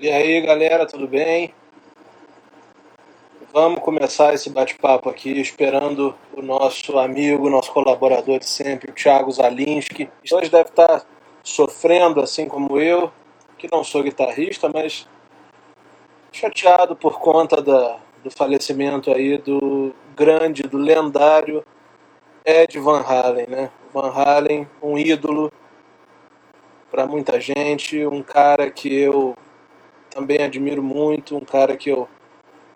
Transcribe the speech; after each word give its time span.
E 0.00 0.10
aí, 0.10 0.40
galera, 0.40 0.86
tudo 0.86 1.06
bem? 1.06 1.54
Vamos 3.52 3.78
começar 3.78 4.34
esse 4.34 4.50
bate-papo 4.50 5.08
aqui 5.08 5.40
esperando 5.40 6.16
o 6.36 6.42
nosso 6.42 6.98
amigo, 6.98 7.48
nosso 7.48 7.72
colaborador 7.72 8.40
de 8.40 8.48
sempre, 8.48 8.90
o 8.90 8.94
Thiago 8.94 9.30
Zalinski. 9.30 10.10
Hoje 10.32 10.50
deve 10.50 10.70
estar 10.70 11.06
sofrendo, 11.44 12.20
assim 12.20 12.48
como 12.48 12.80
eu, 12.80 13.12
que 13.56 13.68
não 13.70 13.84
sou 13.84 14.02
guitarrista, 14.02 14.68
mas 14.68 15.06
chateado 16.32 16.96
por 16.96 17.20
conta 17.20 17.62
da, 17.62 17.96
do 18.24 18.32
falecimento 18.32 19.12
aí 19.12 19.38
do 19.38 19.94
grande, 20.16 20.64
do 20.64 20.76
lendário 20.76 21.64
Ed 22.44 22.80
Van 22.80 23.00
Halen, 23.00 23.46
né? 23.46 23.70
Van 23.92 24.10
Halen, 24.10 24.68
um 24.82 24.98
ídolo 24.98 25.52
para 26.90 27.06
muita 27.06 27.40
gente, 27.40 28.04
um 28.04 28.24
cara 28.24 28.68
que 28.72 28.92
eu 28.92 29.36
também 30.14 30.42
admiro 30.42 30.82
muito, 30.82 31.36
um 31.36 31.44
cara 31.44 31.76
que 31.76 31.90
eu 31.90 32.08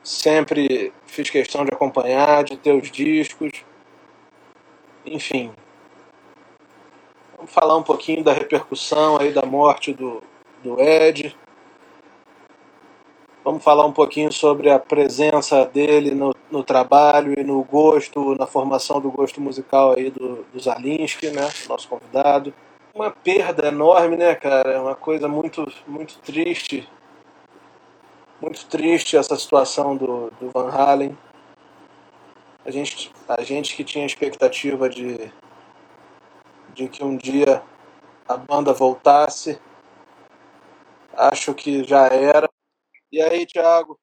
sempre 0.03 0.93
fiz 1.07 1.31
questão 1.31 1.65
de 1.65 1.73
acompanhar, 1.73 2.43
de 2.43 2.57
ter 2.57 2.73
os 2.73 2.91
discos. 2.91 3.65
Enfim. 5.07 5.53
Vamos 7.37 7.53
falar 7.53 7.77
um 7.77 7.83
pouquinho 7.83 8.25
da 8.25 8.33
repercussão 8.33 9.19
aí 9.19 9.33
da 9.33 9.43
morte 9.43 9.93
do, 9.95 10.21
do 10.65 10.81
Ed. 10.81 11.37
Vamos 13.45 13.63
falar 13.63 13.87
um 13.87 13.93
pouquinho 13.93 14.33
sobre 14.33 14.69
a 14.69 14.79
presença 14.79 15.65
dele 15.65 16.11
no, 16.11 16.35
no 16.51 16.65
trabalho 16.65 17.39
e 17.39 17.45
no 17.45 17.63
gosto, 17.63 18.35
na 18.35 18.47
formação 18.47 19.01
do 19.01 19.11
gosto 19.11 19.41
musical 19.41 19.93
aí 19.93 20.11
do, 20.11 20.45
do 20.53 20.61
Zalinski, 20.61 21.31
né? 21.31 21.49
Nosso 21.69 21.89
convidado. 21.89 22.53
Uma 22.93 23.13
perda 23.13 23.69
enorme, 23.69 24.17
né, 24.17 24.35
cara? 24.35 24.73
É 24.73 24.81
uma 24.81 24.97
coisa 24.97 25.29
muito, 25.29 25.73
muito 25.87 26.19
triste 26.19 26.87
muito 28.41 28.67
triste 28.69 29.17
essa 29.17 29.37
situação 29.37 29.97
do, 29.97 30.31
do 30.33 30.51
Van 30.51 30.71
Halen. 30.71 31.19
A 32.65 32.71
gente, 32.71 33.13
a 33.29 33.43
gente 33.43 33.75
que 33.75 33.85
tinha 33.85 34.07
expectativa 34.07 34.89
de, 34.89 35.33
de 36.75 36.89
que 36.89 37.03
um 37.03 37.17
dia 37.17 37.63
a 38.29 38.37
banda 38.37 38.73
voltasse, 38.73 39.61
acho 41.15 41.55
que 41.55 41.83
já 41.83 42.07
era. 42.07 42.49
E 43.11 43.23
aí, 43.23 43.47
Thiago? 43.47 43.99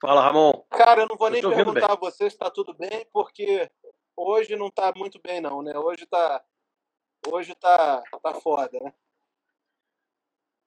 Fala, 0.00 0.22
Ramon. 0.22 0.52
Cara, 0.70 1.02
eu 1.02 1.08
não 1.08 1.16
vou 1.16 1.30
nem 1.30 1.42
perguntar 1.42 1.92
a 1.92 1.96
você 1.96 2.28
se 2.30 2.36
está 2.36 2.50
tudo 2.50 2.74
bem, 2.74 3.06
porque 3.12 3.68
hoje 4.16 4.54
não 4.54 4.68
está 4.68 4.92
muito 4.94 5.20
bem 5.20 5.40
não, 5.40 5.62
né? 5.62 5.76
Hoje 5.76 6.06
tá 6.06 6.44
hoje 7.26 7.54
tá 7.54 8.02
tá 8.22 8.34
foda, 8.34 8.78
né? 8.80 8.92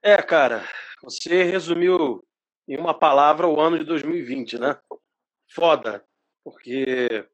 É, 0.03 0.22
cara, 0.22 0.68
você 1.02 1.44
resumiu 1.44 2.24
em 2.68 2.78
uma 2.78 2.98
palavra 2.98 3.48
o 3.48 3.60
ano 3.60 3.78
de 3.78 3.86
2020, 3.86 4.60
né? 4.60 4.80
Foda, 5.50 6.06
porque 6.44 7.28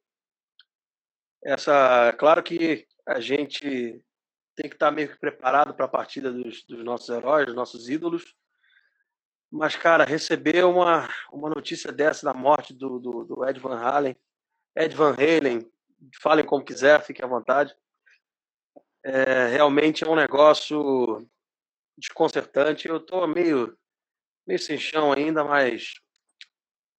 essa, 1.44 2.14
claro 2.18 2.42
que 2.42 2.88
a 3.06 3.20
gente 3.20 4.02
tem 4.56 4.70
que 4.70 4.76
estar 4.76 4.92
meio 4.92 5.10
que 5.10 5.20
preparado 5.20 5.74
para 5.74 5.86
a 5.86 5.90
partida 5.90 6.32
dos, 6.32 6.64
dos, 6.66 6.84
nossos 6.84 7.10
heróis, 7.10 7.46
dos 7.46 7.56
nossos 7.56 7.90
ídolos. 7.90 8.36
Mas, 9.52 9.76
cara, 9.76 10.04
receber 10.04 10.66
uma, 10.66 11.08
uma 11.32 11.50
notícia 11.50 11.92
dessa 11.92 12.26
da 12.26 12.34
morte 12.34 12.74
do, 12.74 13.00
do, 13.00 13.24
do 13.24 13.46
Ed 13.48 13.60
Van 13.60 13.78
Halen, 13.78 14.18
Ed 14.76 14.96
Van 14.96 15.14
Halen, 15.14 15.72
falem 16.22 16.46
como 16.46 16.66
quiser, 16.66 17.02
fiquem 17.02 17.24
à 17.24 17.28
vontade. 17.30 17.74
É, 19.04 19.48
realmente 19.48 20.04
é 20.04 20.10
um 20.10 20.16
negócio 20.16 21.26
desconcertante. 21.98 22.88
Eu 22.88 22.98
estou 22.98 23.28
meio, 23.28 23.78
meio 24.46 24.60
sem 24.60 24.78
chão 24.78 25.12
ainda, 25.12 25.44
mas 25.44 25.96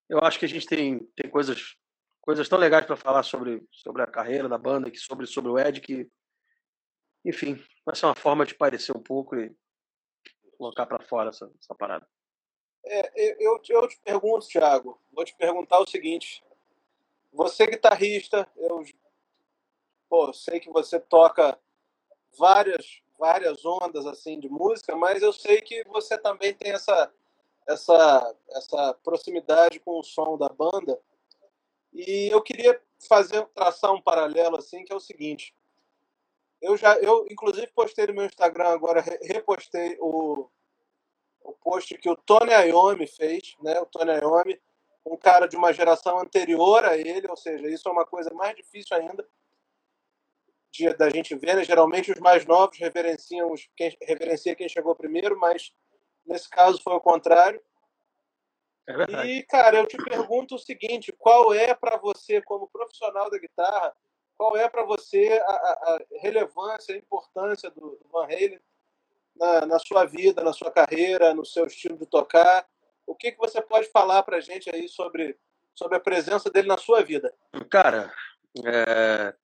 eu 0.09 0.19
acho 0.21 0.39
que 0.39 0.45
a 0.45 0.49
gente 0.49 0.67
tem, 0.67 1.01
tem 1.15 1.31
coisas, 1.31 1.77
coisas 2.21 2.49
tão 2.49 2.59
legais 2.59 2.87
para 2.87 2.97
falar 2.97 3.23
sobre, 3.23 3.67
sobre 3.71 4.03
a 4.03 4.07
carreira 4.07 4.49
da 4.49 4.59
banda, 4.59 4.91
que 4.91 4.99
sobre, 4.99 5.27
sobre 5.27 5.51
o 5.51 5.59
Ed, 5.59 5.81
que, 5.81 6.11
enfim, 7.25 7.63
vai 7.85 7.95
ser 7.95 8.07
uma 8.07 8.15
forma 8.15 8.45
de 8.45 8.55
parecer 8.55 8.97
um 8.97 9.03
pouco 9.03 9.37
e 9.37 9.55
colocar 10.57 10.87
para 10.87 11.05
fora 11.05 11.29
essa, 11.29 11.51
essa 11.61 11.75
parada. 11.75 12.07
É, 12.85 13.45
eu, 13.45 13.61
eu 13.69 13.89
te 13.89 14.01
pergunto, 14.01 14.49
Thiago, 14.49 15.01
vou 15.13 15.25
te 15.25 15.37
perguntar 15.37 15.79
o 15.79 15.89
seguinte. 15.89 16.43
Você 17.33 17.67
guitarrista, 17.67 18.51
eu 18.57 18.83
pô, 20.09 20.33
sei 20.33 20.59
que 20.59 20.71
você 20.71 20.99
toca 20.99 21.59
várias 22.39 23.03
várias 23.19 23.65
ondas 23.65 24.07
assim 24.07 24.39
de 24.39 24.49
música, 24.49 24.97
mas 24.97 25.23
eu 25.23 25.33
sei 25.33 25.61
que 25.61 25.83
você 25.89 26.17
também 26.17 26.55
tem 26.55 26.73
essa 26.73 27.13
essa 27.67 28.37
essa 28.51 28.95
proximidade 29.05 29.81
com 29.81 29.99
o 30.01 30.03
som 30.05 30.39
da 30.39 30.49
banda. 30.49 30.99
E 31.93 32.29
eu 32.33 32.41
queria 32.43 32.81
fazer 33.09 33.45
traçar 33.49 33.93
um 33.93 34.01
paralelo 34.01 34.57
assim, 34.57 34.85
que 34.85 34.93
é 34.93 34.97
o 34.97 35.01
seguinte. 35.01 35.55
Eu 36.61 36.77
já 36.77 36.97
eu 36.99 37.27
inclusive 37.31 37.67
postei 37.69 38.07
no 38.07 38.15
meu 38.15 38.27
Instagram 38.27 38.69
agora 38.69 39.01
repostei 39.23 39.97
o 40.01 40.49
o 41.43 41.53
post 41.53 41.97
que 41.99 42.11
o 42.11 42.17
Tony 42.17 42.53
Iommi 42.53 43.07
fez, 43.07 43.57
né? 43.63 43.81
O 43.81 43.87
Tony 43.87 44.13
Iommi, 44.13 44.61
um 45.07 45.17
cara 45.17 45.47
de 45.47 45.57
uma 45.57 45.73
geração 45.73 46.19
anterior 46.19 46.85
a 46.85 46.97
ele, 46.97 47.27
ou 47.27 47.37
seja, 47.37 47.67
isso 47.69 47.89
é 47.89 47.93
uma 47.93 48.05
coisa 48.05 48.31
mais 48.35 48.55
difícil 48.55 48.95
ainda 48.97 49.27
de, 50.79 50.95
da 50.95 51.11
gente 51.11 51.35
ver, 51.35 51.57
né? 51.57 51.65
geralmente 51.65 52.13
os 52.13 52.21
mais 52.21 52.47
novos 52.47 52.79
reverenciam 52.79 53.51
os, 53.53 53.69
quem 53.77 53.97
reverencia 54.03 54.55
quem 54.55 54.69
chegou 54.69 54.95
primeiro, 54.95 55.39
mas 55.39 55.73
nesse 56.25 56.49
caso 56.49 56.81
foi 56.83 56.95
o 56.95 57.01
contrário. 57.01 57.61
É 58.87 59.27
e, 59.27 59.43
cara, 59.43 59.79
eu 59.79 59.87
te 59.87 59.97
pergunto 59.99 60.55
o 60.55 60.59
seguinte: 60.59 61.13
qual 61.19 61.53
é 61.53 61.75
para 61.75 61.99
você, 61.99 62.41
como 62.41 62.69
profissional 62.69 63.29
da 63.29 63.39
guitarra, 63.39 63.95
qual 64.37 64.57
é 64.57 64.69
para 64.69 64.85
você 64.85 65.43
a, 65.45 65.53
a, 65.53 66.01
relevância, 66.23 66.95
a 66.95 66.99
importância 66.99 67.71
do, 67.71 67.81
do 67.81 68.09
Van 68.11 68.25
Halen 68.25 68.61
na, 69.37 69.67
na, 69.67 69.79
sua 69.79 70.05
vida, 70.05 70.43
na 70.43 70.53
sua 70.53 70.71
carreira, 70.71 71.35
no 71.35 71.45
seu 71.45 71.67
estilo 71.67 71.99
de 71.99 72.07
tocar? 72.07 72.67
O 73.07 73.15
que, 73.15 73.33
que 73.33 73.39
você 73.39 73.61
pode 73.61 73.91
falar 73.91 74.23
para 74.23 74.41
gente 74.41 74.71
aí 74.71 74.89
sobre, 74.89 75.37
sobre 75.75 75.97
a 75.97 76.01
presença 76.01 76.49
dele 76.49 76.69
na 76.69 76.79
sua 76.79 77.03
vida? 77.03 77.35
Cara, 77.71 78.13
é, 78.65 79.35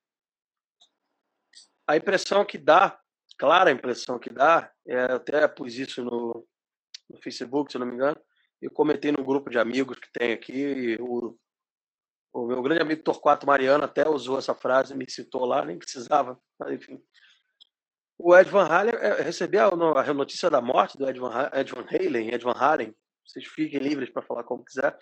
a 1.87 1.97
impressão 1.97 2.45
que 2.45 2.59
dá, 2.59 2.99
clara 3.39 3.71
impressão 3.71 4.19
que 4.19 4.31
dá, 4.31 4.71
é, 4.87 5.12
até 5.12 5.47
pus 5.49 5.75
isso 5.75 6.03
no, 6.03 6.47
no 7.09 7.21
Facebook, 7.22 7.71
se 7.71 7.78
não 7.78 7.87
me 7.87 7.95
engano, 7.95 8.17
eu 8.61 8.71
comentei 8.71 9.12
no 9.12 9.25
grupo 9.25 9.50
de 9.50 9.59
amigos 9.59 9.99
que 9.99 10.11
tem 10.12 10.33
aqui, 10.33 10.97
o, 11.00 11.37
o 12.33 12.47
meu 12.47 12.62
grande 12.62 12.83
amigo 12.83 13.03
Torquato 13.03 13.47
Mariano 13.47 13.84
até 13.84 14.09
usou 14.09 14.39
essa 14.39 14.55
frase, 14.55 14.97
me 14.97 15.09
citou 15.09 15.45
lá, 15.45 15.65
nem 15.65 15.78
precisava, 15.78 16.39
mas 16.59 16.72
enfim. 16.72 17.03
O 18.16 18.34
Ed 18.37 18.49
Van 18.49 18.66
Halen, 18.66 18.95
é, 18.95 19.22
recebeu 19.22 19.69
a 19.69 20.15
notícia 20.15 20.49
da 20.49 20.61
morte 20.61 20.97
do 20.97 21.09
Ed 21.09 21.19
Van, 21.19 21.51
Ed 21.53 21.72
Van 21.72 21.84
Halen, 21.91 22.28
Ed 22.33 22.45
Van 22.45 22.55
Halen, 22.56 22.95
vocês 23.27 23.47
fiquem 23.47 23.81
livres 23.81 24.11
para 24.11 24.22
falar 24.22 24.45
como 24.45 24.65
quiser, 24.65 24.97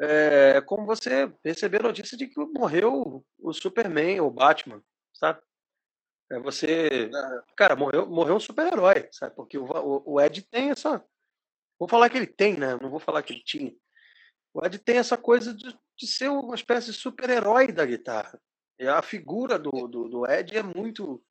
é 0.00 0.60
como 0.60 0.86
você 0.86 1.32
receber 1.44 1.80
a 1.80 1.88
notícia 1.88 2.16
de 2.16 2.28
que 2.28 2.38
morreu 2.56 3.24
o 3.38 3.52
Superman, 3.52 4.20
ou 4.20 4.30
Batman, 4.30 4.80
sabe? 5.12 5.40
É 6.30 6.38
você. 6.38 7.10
Cara, 7.56 7.74
morreu, 7.74 8.06
morreu 8.06 8.36
um 8.36 8.40
super-herói, 8.40 9.08
sabe? 9.12 9.34
Porque 9.34 9.56
o, 9.56 9.64
o, 9.64 10.14
o, 10.14 10.20
Ed 10.20 10.42
tem 10.42 10.70
essa. 10.70 11.02
Vou 11.78 11.88
falar 11.88 12.10
que 12.10 12.18
ele 12.18 12.26
tem, 12.26 12.58
né? 12.58 12.78
Não 12.80 12.90
vou 12.90 13.00
falar 13.00 13.22
que 13.22 13.32
ele 13.32 13.42
tinha. 13.42 13.74
O 14.52 14.64
Ed 14.64 14.78
tem 14.78 14.98
essa 14.98 15.16
coisa 15.16 15.54
de, 15.54 15.74
de 15.96 16.06
ser 16.06 16.28
uma 16.28 16.54
espécie 16.54 16.92
de 16.92 16.98
super-herói 16.98 17.72
da 17.72 17.86
guitarra. 17.86 18.38
E 18.78 18.86
a 18.86 19.00
figura 19.00 19.58
do, 19.58 19.70
do, 19.70 20.08
do, 20.08 20.30
Ed 20.30 20.56
é 20.56 20.62
muito. 20.62 21.22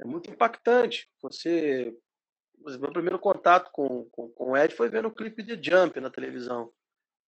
É 0.00 0.04
muito 0.06 0.30
impactante. 0.30 1.08
Você. 1.20 1.94
Meu 2.58 2.92
primeiro 2.92 3.18
contato 3.18 3.70
com, 3.70 4.04
com, 4.10 4.28
com 4.30 4.50
o 4.50 4.56
Ed 4.56 4.74
foi 4.74 4.88
vendo 4.88 5.08
o 5.08 5.14
clipe 5.14 5.42
de 5.42 5.60
Jump 5.62 5.98
na 6.00 6.10
televisão. 6.10 6.70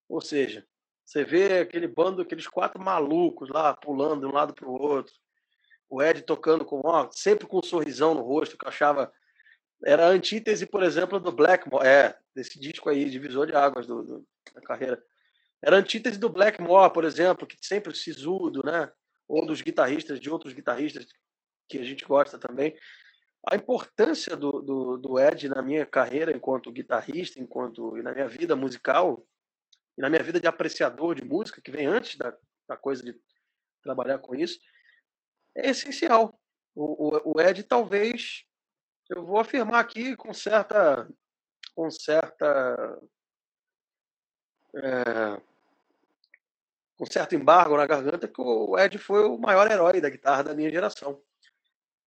Ou 0.08 0.20
seja, 0.20 0.66
você 1.04 1.24
vê 1.24 1.60
aquele 1.60 1.86
bando, 1.86 2.22
aqueles 2.22 2.46
quatro 2.46 2.82
malucos 2.82 3.48
lá 3.50 3.74
pulando 3.74 4.20
de 4.20 4.26
um 4.26 4.32
lado 4.32 4.54
para 4.54 4.68
o 4.68 4.72
outro 4.72 5.14
o 5.92 6.02
Ed 6.02 6.22
tocando 6.22 6.64
com, 6.64 6.80
ó, 6.82 7.10
sempre 7.10 7.46
com 7.46 7.58
um 7.58 7.62
sorrisão 7.62 8.14
no 8.14 8.22
rosto, 8.22 8.56
que 8.56 8.64
eu 8.64 8.70
achava. 8.70 9.12
Era 9.84 10.06
a 10.06 10.08
antítese, 10.08 10.64
por 10.64 10.82
exemplo, 10.82 11.20
do 11.20 11.30
Blackmore, 11.30 11.86
é, 11.86 12.16
desse 12.34 12.58
disco 12.58 12.88
aí, 12.88 13.10
divisor 13.10 13.46
de 13.46 13.54
águas 13.54 13.86
do, 13.86 14.02
do, 14.02 14.26
da 14.54 14.62
carreira. 14.62 15.04
Era 15.60 15.76
a 15.76 15.78
antítese 15.80 16.18
do 16.18 16.30
Blackmore, 16.30 16.92
por 16.94 17.04
exemplo, 17.04 17.46
que 17.46 17.58
sempre 17.60 17.94
sisudo, 17.94 18.62
né? 18.64 18.90
Ou 19.28 19.44
dos 19.44 19.60
guitarristas, 19.60 20.18
de 20.18 20.30
outros 20.30 20.54
guitarristas 20.54 21.06
que 21.68 21.78
a 21.78 21.84
gente 21.84 22.06
gosta 22.06 22.38
também. 22.38 22.74
A 23.46 23.54
importância 23.54 24.34
do, 24.34 24.62
do, 24.62 24.96
do 24.96 25.18
Ed 25.18 25.46
na 25.48 25.60
minha 25.60 25.84
carreira 25.84 26.32
enquanto 26.32 26.72
guitarrista, 26.72 27.38
enquanto 27.38 27.98
e 27.98 28.02
na 28.02 28.12
minha 28.12 28.28
vida 28.28 28.56
musical, 28.56 29.26
e 29.98 30.00
na 30.00 30.08
minha 30.08 30.22
vida 30.22 30.40
de 30.40 30.46
apreciador 30.46 31.14
de 31.16 31.24
música, 31.24 31.60
que 31.60 31.70
vem 31.70 31.86
antes 31.86 32.16
da, 32.16 32.34
da 32.66 32.78
coisa 32.78 33.02
de 33.02 33.14
trabalhar 33.82 34.18
com 34.18 34.34
isso, 34.34 34.58
é 35.54 35.70
essencial. 35.70 36.38
O, 36.74 37.16
o, 37.16 37.34
o 37.34 37.40
Ed 37.40 37.62
talvez, 37.64 38.44
eu 39.08 39.24
vou 39.24 39.38
afirmar 39.38 39.80
aqui 39.80 40.16
com 40.16 40.32
certa 40.32 41.08
com 41.74 41.90
certa 41.90 43.02
é, 44.74 45.40
com 46.96 47.06
certo 47.06 47.34
embargo 47.34 47.76
na 47.76 47.86
garganta 47.86 48.28
que 48.28 48.40
o 48.40 48.78
Ed 48.78 48.96
foi 48.98 49.24
o 49.24 49.38
maior 49.38 49.70
herói 49.70 50.00
da 50.00 50.08
guitarra 50.08 50.44
da 50.44 50.54
minha 50.54 50.70
geração. 50.70 51.20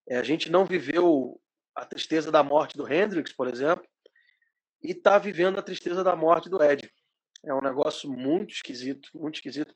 É, 0.07 0.17
a 0.17 0.23
gente 0.23 0.51
não 0.51 0.65
viveu 0.65 1.39
a 1.73 1.85
tristeza 1.85 2.31
da 2.31 2.43
morte 2.43 2.77
do 2.77 2.91
Hendrix, 2.91 3.33
por 3.33 3.47
exemplo, 3.47 3.85
e 4.81 4.91
está 4.91 5.17
vivendo 5.17 5.59
a 5.59 5.63
tristeza 5.63 6.03
da 6.03 6.15
morte 6.15 6.49
do 6.49 6.63
Ed. 6.63 6.89
É 7.43 7.53
um 7.53 7.61
negócio 7.61 8.09
muito 8.09 8.53
esquisito, 8.53 9.09
muito 9.13 9.35
esquisito. 9.35 9.75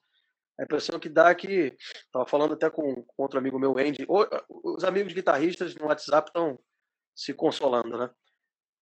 A 0.59 0.63
impressão 0.63 0.99
que 0.99 1.07
dá 1.07 1.29
é 1.29 1.35
que, 1.35 1.73
estava 2.05 2.25
falando 2.25 2.53
até 2.53 2.69
com, 2.69 3.01
com, 3.03 3.23
outro 3.23 3.39
amigo 3.39 3.57
meu, 3.57 3.77
Andy, 3.77 4.05
os 4.49 4.83
amigos 4.83 5.13
guitarristas 5.13 5.73
no 5.75 5.85
WhatsApp 5.85 6.29
estão 6.29 6.59
se 7.15 7.33
consolando, 7.33 7.97
né? 7.97 8.09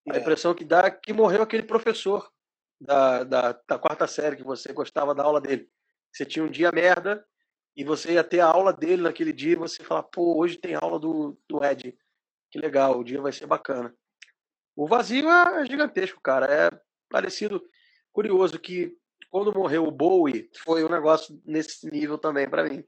A 0.10 0.18
é. 0.18 0.20
impressão 0.20 0.56
que 0.56 0.66
dá 0.66 0.88
é 0.88 0.90
que 0.90 1.14
morreu 1.14 1.44
aquele 1.44 1.62
professor 1.62 2.28
da, 2.82 3.24
da, 3.24 3.62
da, 3.68 3.78
quarta 3.78 4.08
série 4.08 4.36
que 4.36 4.44
você 4.44 4.74
gostava 4.74 5.14
da 5.14 5.22
aula 5.24 5.40
dele. 5.40 5.70
Você 6.12 6.26
tinha 6.26 6.44
um 6.44 6.50
dia 6.50 6.72
merda 6.72 7.24
e 7.76 7.84
você 7.84 8.14
ia 8.14 8.24
ter 8.24 8.40
a 8.40 8.48
aula 8.48 8.74
dele 8.74 9.04
naquele 9.04 9.32
dia 9.32 9.52
e 9.52 9.56
você 9.56 9.84
fala, 9.84 10.02
pô, 10.02 10.36
hoje 10.40 10.58
tem 10.58 10.74
aula 10.74 11.00
do, 11.00 11.38
do 11.48 11.64
Ed. 11.64 11.96
Que 12.50 12.60
legal, 12.60 13.00
o 13.00 13.04
dia 13.04 13.22
vai 13.22 13.32
ser 13.32 13.46
bacana. 13.46 13.96
O 14.76 14.88
vazio 14.88 15.30
é 15.30 15.66
gigantesco, 15.66 16.20
cara. 16.22 16.46
É 16.52 16.82
parecido, 17.08 17.64
curioso 18.12 18.58
que 18.60 18.98
quando 19.30 19.54
morreu 19.54 19.86
o 19.86 19.92
Bowie 19.92 20.50
foi 20.64 20.84
um 20.84 20.90
negócio 20.90 21.42
nesse 21.46 21.90
nível 21.90 22.18
também 22.18 22.50
para 22.50 22.64
mim. 22.64 22.84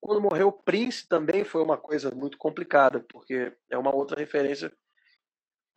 Quando 0.00 0.20
morreu 0.20 0.48
o 0.48 0.52
Prince 0.52 1.06
também 1.08 1.44
foi 1.44 1.62
uma 1.62 1.78
coisa 1.78 2.10
muito 2.10 2.36
complicada, 2.36 3.00
porque 3.00 3.56
é 3.70 3.78
uma 3.78 3.94
outra 3.94 4.18
referência 4.18 4.72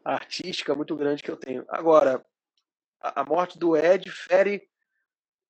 artística 0.04 0.74
muito 0.76 0.96
grande 0.96 1.22
que 1.22 1.30
eu 1.30 1.38
tenho. 1.38 1.64
Agora, 1.70 2.26
a 3.00 3.24
morte 3.24 3.60
do 3.60 3.78
Ed 3.78 4.10
fere 4.10 4.68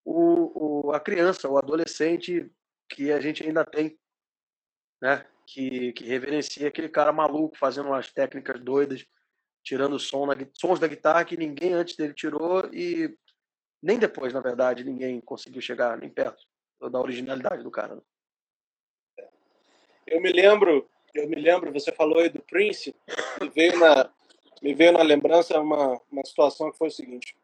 o, 0.03 0.87
o, 0.87 0.91
a 0.91 0.99
criança, 0.99 1.49
o 1.49 1.57
adolescente 1.57 2.51
que 2.89 3.11
a 3.11 3.19
gente 3.19 3.43
ainda 3.43 3.65
tem, 3.65 3.97
né? 5.01 5.25
Que, 5.47 5.93
que 5.93 6.03
reverencia 6.05 6.67
aquele 6.67 6.89
cara 6.89 7.11
maluco 7.11 7.57
fazendo 7.57 7.87
umas 7.87 8.11
técnicas 8.11 8.59
doidas, 8.59 9.05
tirando 9.63 9.99
som 9.99 10.25
na, 10.25 10.33
sons 10.53 10.79
da 10.79 10.87
guitarra 10.87 11.25
que 11.25 11.37
ninguém 11.37 11.73
antes 11.73 11.95
dele 11.95 12.13
tirou 12.13 12.69
e 12.73 13.15
nem 13.85 13.99
depois, 13.99 14.33
na 14.33 14.39
verdade, 14.39 14.83
ninguém 14.83 15.21
conseguiu 15.21 15.61
chegar 15.61 15.95
nem 15.95 16.09
perto 16.09 16.43
da 16.89 16.99
originalidade 16.99 17.61
do 17.61 17.69
cara. 17.69 17.95
Né? 17.95 19.27
Eu 20.07 20.19
me 20.19 20.31
lembro, 20.31 20.89
eu 21.13 21.29
me 21.29 21.35
lembro, 21.35 21.71
você 21.71 21.91
falou 21.91 22.17
aí 22.17 22.29
do 22.29 22.41
Prince, 22.41 22.95
me 23.39 23.47
veio 23.49 23.77
na, 23.77 24.09
me 24.59 24.73
veio 24.73 24.91
na 24.91 25.03
lembrança 25.03 25.59
uma, 25.59 26.01
uma 26.11 26.25
situação 26.25 26.71
que 26.71 26.79
foi 26.79 26.87
o 26.87 26.91
seguinte. 26.91 27.37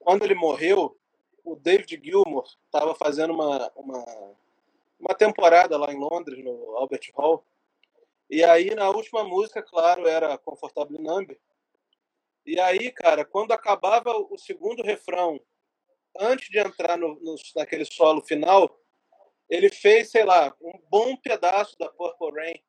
Quando 0.00 0.24
ele 0.24 0.34
morreu, 0.34 0.98
o 1.44 1.54
David 1.54 2.00
Gilmour 2.04 2.44
estava 2.64 2.92
fazendo 2.96 3.32
uma, 3.32 3.70
uma, 3.76 4.04
uma 4.98 5.14
temporada 5.14 5.76
lá 5.76 5.92
em 5.92 5.96
Londres, 5.96 6.44
no 6.44 6.76
Albert 6.76 7.08
Hall, 7.14 7.44
e 8.28 8.42
aí 8.42 8.74
na 8.74 8.90
última 8.90 9.22
música, 9.22 9.62
claro, 9.62 10.08
era 10.08 10.36
Comfortable 10.38 10.98
Number, 10.98 11.38
e 12.44 12.58
aí, 12.58 12.90
cara, 12.90 13.24
quando 13.24 13.52
acabava 13.52 14.10
o 14.10 14.36
segundo 14.36 14.82
refrão, 14.82 15.40
antes 16.16 16.48
de 16.48 16.58
entrar 16.58 16.96
no, 16.96 17.14
no, 17.20 17.34
naquele 17.56 17.84
solo 17.84 18.20
final, 18.22 18.78
ele 19.48 19.70
fez, 19.70 20.10
sei 20.10 20.24
lá, 20.24 20.54
um 20.60 20.72
bom 20.90 21.16
pedaço 21.16 21.76
da 21.78 21.88
Purple 21.88 22.32
Rain, 22.32 22.62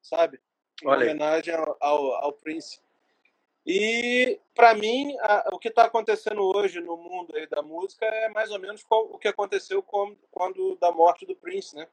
sabe? 0.00 0.40
Em 0.82 0.88
Olha 0.88 1.04
homenagem 1.04 1.54
ao, 1.54 1.76
ao, 1.80 2.12
ao, 2.14 2.32
Prince. 2.32 2.80
E, 3.66 4.40
para 4.54 4.74
mim, 4.74 5.16
a, 5.20 5.50
o 5.52 5.58
que 5.58 5.68
está 5.68 5.84
acontecendo 5.84 6.42
hoje 6.42 6.80
no 6.80 6.96
mundo 6.96 7.32
da 7.48 7.62
música 7.62 8.06
é 8.06 8.28
mais 8.30 8.50
ou 8.50 8.58
menos 8.58 8.84
o 8.88 9.18
que 9.18 9.28
aconteceu 9.28 9.82
com, 9.82 10.16
quando 10.30 10.76
da 10.76 10.90
morte 10.90 11.26
do 11.26 11.36
Prince, 11.36 11.76
né? 11.76 11.86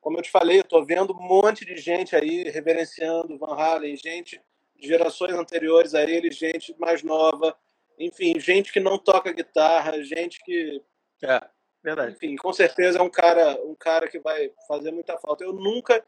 Como 0.00 0.16
eu 0.16 0.22
te 0.22 0.30
falei, 0.30 0.58
eu 0.58 0.62
estou 0.62 0.82
vendo 0.84 1.12
um 1.12 1.20
monte 1.20 1.64
de 1.64 1.76
gente 1.76 2.16
aí 2.16 2.44
reverenciando 2.44 3.36
Van 3.36 3.54
Halen, 3.54 3.96
gente 3.96 4.40
de 4.80 4.88
gerações 4.88 5.34
anteriores 5.34 5.94
a 5.94 6.02
ele, 6.02 6.30
gente 6.30 6.74
mais 6.78 7.02
nova, 7.02 7.54
enfim, 8.00 8.40
gente 8.40 8.72
que 8.72 8.80
não 8.80 8.98
toca 8.98 9.32
guitarra, 9.32 10.02
gente 10.02 10.42
que. 10.42 10.82
É, 11.22 11.40
verdade. 11.82 12.16
Enfim, 12.16 12.34
com 12.36 12.52
certeza 12.52 12.98
é 12.98 13.02
um 13.02 13.10
cara, 13.10 13.60
um 13.62 13.74
cara 13.74 14.08
que 14.08 14.18
vai 14.18 14.50
fazer 14.66 14.90
muita 14.90 15.18
falta. 15.18 15.44
Eu 15.44 15.52
nunca 15.52 16.02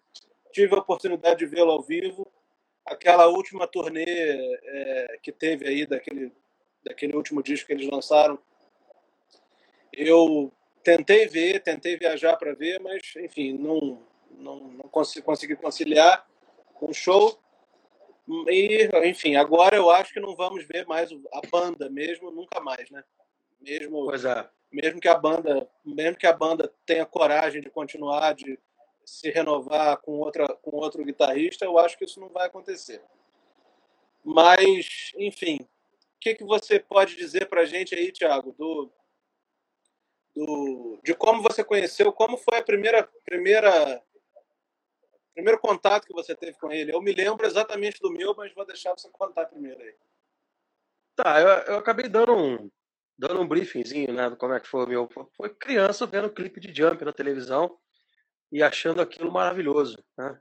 tive 0.52 0.74
a 0.74 0.78
oportunidade 0.78 1.40
de 1.40 1.46
vê-lo 1.46 1.70
ao 1.70 1.82
vivo. 1.82 2.26
Aquela 2.86 3.28
última 3.28 3.66
turnê 3.66 4.04
é, 4.06 5.18
que 5.22 5.30
teve 5.30 5.68
aí, 5.68 5.86
daquele, 5.86 6.32
daquele 6.82 7.14
último 7.14 7.42
disco 7.42 7.66
que 7.66 7.74
eles 7.74 7.88
lançaram, 7.88 8.38
eu 9.92 10.50
tentei 10.82 11.28
ver, 11.28 11.62
tentei 11.62 11.96
viajar 11.96 12.36
para 12.36 12.54
ver, 12.54 12.80
mas, 12.80 13.02
enfim, 13.16 13.52
não, 13.52 14.02
não, 14.30 14.56
não 14.68 14.88
consegui, 14.90 15.22
consegui 15.24 15.56
conciliar 15.56 16.26
com 16.74 16.90
o 16.90 16.94
show. 16.94 17.38
E, 18.48 18.88
enfim, 19.04 19.36
agora 19.36 19.76
eu 19.76 19.90
acho 19.90 20.12
que 20.12 20.20
não 20.20 20.34
vamos 20.34 20.64
ver 20.64 20.86
mais 20.86 21.10
a 21.32 21.40
banda 21.50 21.90
mesmo, 21.90 22.30
nunca 22.30 22.60
mais, 22.60 22.90
né? 22.90 23.02
Mesmo, 23.60 24.06
pois 24.06 24.24
é. 24.24 24.48
mesmo 24.70 25.00
que 25.00 25.08
a 25.08 25.14
banda, 25.14 25.68
mesmo 25.84 26.16
que 26.16 26.26
a 26.26 26.32
banda 26.32 26.72
tenha 26.86 27.06
coragem 27.06 27.60
de 27.60 27.70
continuar, 27.70 28.34
de 28.34 28.58
se 29.04 29.30
renovar 29.30 29.98
com 29.98 30.12
outra, 30.12 30.48
com 30.48 30.76
outro 30.76 31.04
guitarrista, 31.04 31.64
eu 31.64 31.78
acho 31.78 31.98
que 31.98 32.04
isso 32.04 32.20
não 32.20 32.28
vai 32.28 32.46
acontecer. 32.46 33.02
Mas, 34.24 35.12
enfim, 35.16 35.58
o 35.60 35.66
que, 36.20 36.34
que 36.34 36.44
você 36.44 36.78
pode 36.78 37.16
dizer 37.16 37.48
para 37.48 37.62
a 37.62 37.66
gente 37.66 37.94
aí, 37.94 38.12
Thiago, 38.12 38.52
do, 38.52 38.92
do, 40.34 41.00
de 41.02 41.14
como 41.14 41.42
você 41.42 41.64
conheceu, 41.64 42.12
como 42.12 42.36
foi 42.36 42.58
a 42.58 42.62
primeira, 42.62 43.08
primeira 43.24 44.02
primeiro 45.34 45.58
contato 45.58 46.06
que 46.06 46.12
você 46.12 46.34
teve 46.34 46.58
com 46.58 46.70
ele? 46.70 46.94
Eu 46.94 47.00
me 47.00 47.12
lembro 47.12 47.46
exatamente 47.46 48.00
do 48.00 48.10
meu, 48.10 48.34
mas 48.36 48.52
vou 48.54 48.66
deixar 48.66 48.92
você 48.92 49.08
contar 49.10 49.46
primeiro 49.46 49.80
aí. 49.80 49.94
Tá, 51.14 51.40
eu, 51.40 51.48
eu 51.74 51.78
acabei 51.78 52.08
dando 52.08 52.34
um, 52.34 52.70
dando 53.18 53.40
um 53.40 53.48
briefingzinho, 53.48 54.12
né, 54.12 54.30
do 54.30 54.36
como 54.36 54.54
é 54.54 54.60
que 54.60 54.68
foi 54.68 54.84
o 54.84 54.88
meu. 54.88 55.08
Foi 55.36 55.50
criança 55.50 56.06
vendo 56.06 56.32
clipe 56.32 56.60
de 56.60 56.74
Jump 56.74 57.04
na 57.04 57.12
televisão 57.12 57.78
e 58.50 58.62
achando 58.62 59.00
aquilo 59.00 59.30
maravilhoso, 59.30 60.02
né? 60.16 60.40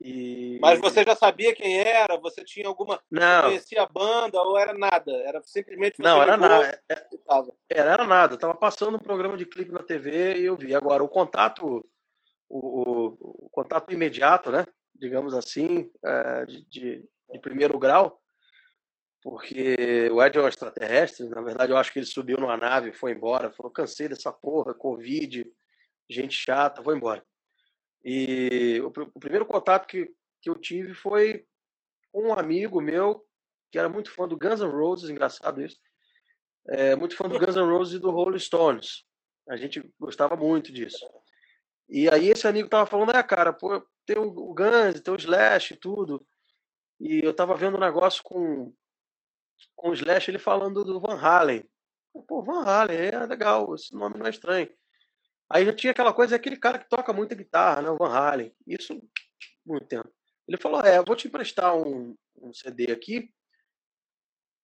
E... 0.00 0.58
Mas 0.60 0.78
você 0.80 1.02
já 1.02 1.16
sabia 1.16 1.54
quem 1.54 1.80
era? 1.80 2.18
Você 2.18 2.44
tinha 2.44 2.68
alguma. 2.68 3.00
Não. 3.10 3.44
Conhecia 3.44 3.82
a 3.82 3.86
banda 3.86 4.38
ou 4.42 4.58
era 4.58 4.74
nada? 4.74 5.10
Era 5.24 5.42
simplesmente. 5.44 5.98
Não, 5.98 6.20
era 6.20 6.36
nada. 6.36 6.82
Era, 7.70 7.90
era 7.90 8.04
nada. 8.04 8.36
Tava 8.36 8.54
passando 8.54 8.96
um 8.96 9.00
programa 9.00 9.36
de 9.36 9.46
clipe 9.46 9.72
na 9.72 9.82
TV 9.82 10.36
e 10.36 10.44
eu 10.44 10.56
vi. 10.56 10.74
Agora, 10.74 11.02
o 11.02 11.08
contato 11.08 11.82
o, 12.48 13.16
o, 13.46 13.48
contato 13.50 13.92
imediato, 13.92 14.50
né? 14.50 14.64
digamos 14.94 15.34
assim, 15.34 15.90
é, 16.04 16.46
de, 16.46 16.64
de, 16.66 17.08
de, 17.32 17.38
primeiro 17.40 17.78
grau, 17.78 18.20
porque 19.22 20.08
o 20.12 20.22
Ed 20.22 20.38
é 20.38 20.42
um 20.42 20.48
extraterrestre, 20.48 21.28
na 21.28 21.40
verdade 21.40 21.72
eu 21.72 21.76
acho 21.76 21.92
que 21.92 21.98
ele 21.98 22.06
subiu 22.06 22.38
numa 22.38 22.56
nave 22.56 22.92
foi 22.92 23.12
embora, 23.12 23.50
falou, 23.50 23.72
cansei 23.72 24.08
dessa 24.08 24.32
porra, 24.32 24.74
Covid, 24.74 25.44
gente 26.08 26.36
chata, 26.36 26.82
vou 26.82 26.94
embora. 26.94 27.24
E 28.04 28.80
o, 28.82 28.88
o 29.14 29.20
primeiro 29.20 29.46
contato 29.46 29.86
que, 29.86 30.10
que 30.40 30.50
eu 30.50 30.54
tive 30.54 30.94
foi 30.94 31.46
um 32.14 32.32
amigo 32.32 32.80
meu, 32.80 33.26
que 33.72 33.78
era 33.78 33.88
muito 33.88 34.10
fã 34.10 34.28
do 34.28 34.38
Guns 34.38 34.60
N' 34.60 34.70
Roses, 34.70 35.10
engraçado 35.10 35.62
isso, 35.62 35.78
é, 36.68 36.94
muito 36.94 37.16
fã 37.16 37.28
do 37.28 37.38
Guns 37.38 37.56
N' 37.56 37.70
Roses 37.70 37.94
e 37.94 37.98
do 37.98 38.10
Rolling 38.10 38.38
Stones. 38.38 39.04
A 39.48 39.56
gente 39.56 39.82
gostava 39.98 40.36
muito 40.36 40.72
disso. 40.72 41.04
E 41.94 42.08
aí 42.12 42.30
esse 42.30 42.44
amigo 42.48 42.68
tava 42.68 42.86
falando, 42.86 43.16
é, 43.16 43.22
cara, 43.22 43.52
pô, 43.52 43.80
tem 44.04 44.18
o 44.18 44.28
Guns, 44.52 45.00
tem 45.00 45.14
o 45.14 45.16
Slash 45.16 45.74
e 45.74 45.76
tudo. 45.76 46.26
E 46.98 47.24
eu 47.24 47.32
tava 47.32 47.54
vendo 47.54 47.76
um 47.76 47.80
negócio 47.80 48.20
com, 48.24 48.74
com 49.76 49.90
o 49.90 49.94
Slash, 49.94 50.28
ele 50.28 50.40
falando 50.40 50.84
do 50.84 50.98
Van 50.98 51.16
Halen. 51.16 51.64
Pô, 52.26 52.42
Van 52.42 52.64
Halen, 52.64 52.96
é 52.96 53.24
legal, 53.26 53.72
esse 53.76 53.94
nome 53.94 54.18
não 54.18 54.26
é 54.26 54.30
estranho. 54.30 54.68
Aí 55.48 55.64
já 55.64 55.72
tinha 55.72 55.92
aquela 55.92 56.12
coisa, 56.12 56.34
é 56.34 56.36
aquele 56.36 56.56
cara 56.56 56.80
que 56.80 56.88
toca 56.88 57.12
muita 57.12 57.36
guitarra, 57.36 57.82
né, 57.82 57.90
o 57.90 57.96
Van 57.96 58.10
Halen. 58.10 58.52
Isso, 58.66 59.00
muito 59.64 59.86
tempo. 59.86 60.12
Ele 60.48 60.58
falou, 60.58 60.80
é, 60.80 61.00
vou 61.00 61.14
te 61.14 61.28
emprestar 61.28 61.76
um, 61.76 62.16
um 62.42 62.52
CD 62.52 62.90
aqui, 62.90 63.32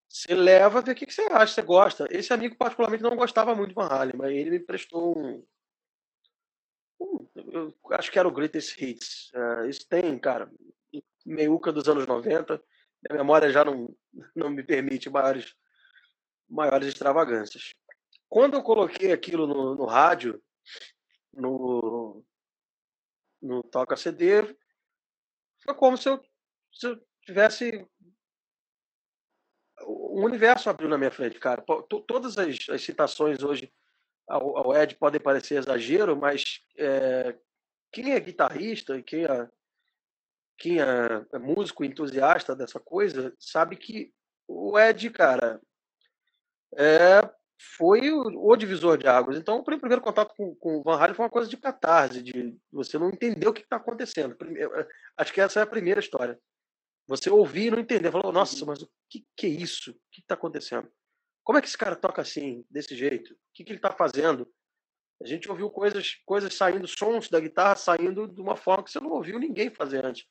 você 0.09 0.35
leva, 0.35 0.83
vê 0.83 0.91
o 0.91 0.95
que, 0.97 1.07
que 1.07 1.15
você 1.15 1.23
acha, 1.31 1.55
você 1.55 1.63
gosta. 1.63 2.09
Esse 2.11 2.33
amigo 2.33 2.57
particularmente 2.57 3.05
não 3.05 3.15
gostava 3.15 3.55
muito 3.55 3.69
de 3.69 3.75
Van 3.77 3.87
Halen, 3.87 4.15
mas 4.17 4.33
ele 4.33 4.51
me 4.51 4.59
emprestou 4.59 5.17
um, 5.17 5.47
eu 7.35 7.75
acho 7.93 8.11
que 8.11 8.19
era 8.19 8.29
o 8.29 8.33
Greatest 8.33 8.81
Hits. 8.81 9.31
Uh, 9.35 9.67
isso 9.67 9.89
tem, 9.89 10.19
cara, 10.19 10.51
meiuca 11.25 11.73
dos 11.73 11.89
anos 11.89 12.07
90. 12.07 12.63
Minha 13.09 13.23
memória 13.23 13.51
já 13.51 13.65
não, 13.65 13.95
não 14.35 14.51
me 14.51 14.63
permite 14.63 15.09
maiores, 15.09 15.55
maiores 16.49 16.89
extravagâncias. 16.89 17.75
Quando 18.29 18.55
eu 18.55 18.63
coloquei 18.63 19.13
aquilo 19.13 19.47
no, 19.47 19.75
no 19.75 19.85
rádio, 19.87 20.41
no, 21.33 22.25
no 23.43 23.63
Toca 23.63 23.97
CD, 23.97 24.43
foi 25.65 25.75
como 25.75 25.97
se 25.97 26.09
eu, 26.09 26.23
se 26.73 26.87
eu 26.87 27.01
tivesse 27.23 27.87
o 29.83 30.25
universo 30.25 30.69
abriu 30.69 30.89
na 30.89 30.99
minha 30.99 31.11
frente, 31.11 31.39
cara. 31.39 31.65
Todas 32.07 32.37
as, 32.39 32.69
as 32.69 32.83
citações 32.83 33.43
hoje 33.43 33.73
ao, 34.31 34.57
ao, 34.57 34.77
Ed 34.77 34.95
podem 34.97 35.21
parecer 35.21 35.59
exagero, 35.59 36.17
mas 36.17 36.61
é, 36.79 37.37
quem 37.93 38.13
é 38.13 38.21
guitarrista 38.21 38.97
e 38.97 39.03
quem 39.03 39.25
é, 39.25 39.49
quem 40.57 40.81
é, 40.81 41.27
é 41.33 41.39
músico 41.39 41.85
entusiasta 41.85 42.55
dessa 42.55 42.79
coisa 42.79 43.35
sabe 43.39 43.77
que 43.77 44.13
o 44.47 44.79
Ed, 44.79 45.11
cara, 45.11 45.61
é, 46.77 47.29
foi 47.77 48.11
o, 48.11 48.51
o, 48.51 48.57
divisor 48.57 48.97
de 48.97 49.07
águas. 49.07 49.37
Então, 49.37 49.59
o 49.59 49.65
primeiro 49.65 50.01
contato 50.01 50.35
com, 50.35 50.55
com 50.55 50.79
o 50.79 50.83
Van 50.83 50.97
Halen 50.97 51.15
foi 51.15 51.25
uma 51.25 51.31
coisa 51.31 51.49
de 51.49 51.57
catarse, 51.57 52.23
de 52.23 52.57
você 52.73 52.99
não 52.99 53.09
entender 53.09 53.47
o 53.47 53.53
que 53.53 53.61
está 53.63 53.77
acontecendo. 53.77 54.35
Primeiro, 54.35 54.71
acho 55.17 55.33
que 55.33 55.41
essa 55.41 55.61
é 55.61 55.63
a 55.63 55.67
primeira 55.67 56.01
história. 56.01 56.39
Você 57.07 57.29
ouvir 57.29 57.67
e 57.67 57.71
não 57.71 57.79
entender. 57.79 58.11
Falou, 58.11 58.33
nossa, 58.33 58.59
uhum. 58.61 58.67
mas 58.67 58.83
o 58.83 58.89
que, 59.09 59.27
que 59.37 59.47
é 59.47 59.51
isso? 59.51 59.91
O 59.91 59.95
que 60.11 60.21
está 60.21 60.35
acontecendo? 60.35 60.91
Como 61.45 61.59
é 61.59 61.61
que 61.61 61.69
esse 61.69 61.77
cara 61.77 61.97
toca 61.97 62.23
assim, 62.23 62.65
desse 62.71 62.95
jeito? 62.95 63.35
Que, 63.61 63.65
que 63.65 63.73
ele 63.73 63.79
está 63.79 63.93
fazendo? 63.93 64.51
A 65.23 65.27
gente 65.27 65.51
ouviu 65.51 65.69
coisas, 65.69 66.15
coisas 66.25 66.55
saindo, 66.55 66.89
sons 66.89 67.29
da 67.29 67.39
guitarra 67.39 67.77
saindo 67.77 68.27
de 68.27 68.41
uma 68.41 68.57
forma 68.57 68.83
que 68.83 68.91
você 68.91 68.99
não 68.99 69.11
ouviu 69.11 69.39
ninguém 69.39 69.69
fazer 69.69 70.03
antes. 70.03 70.27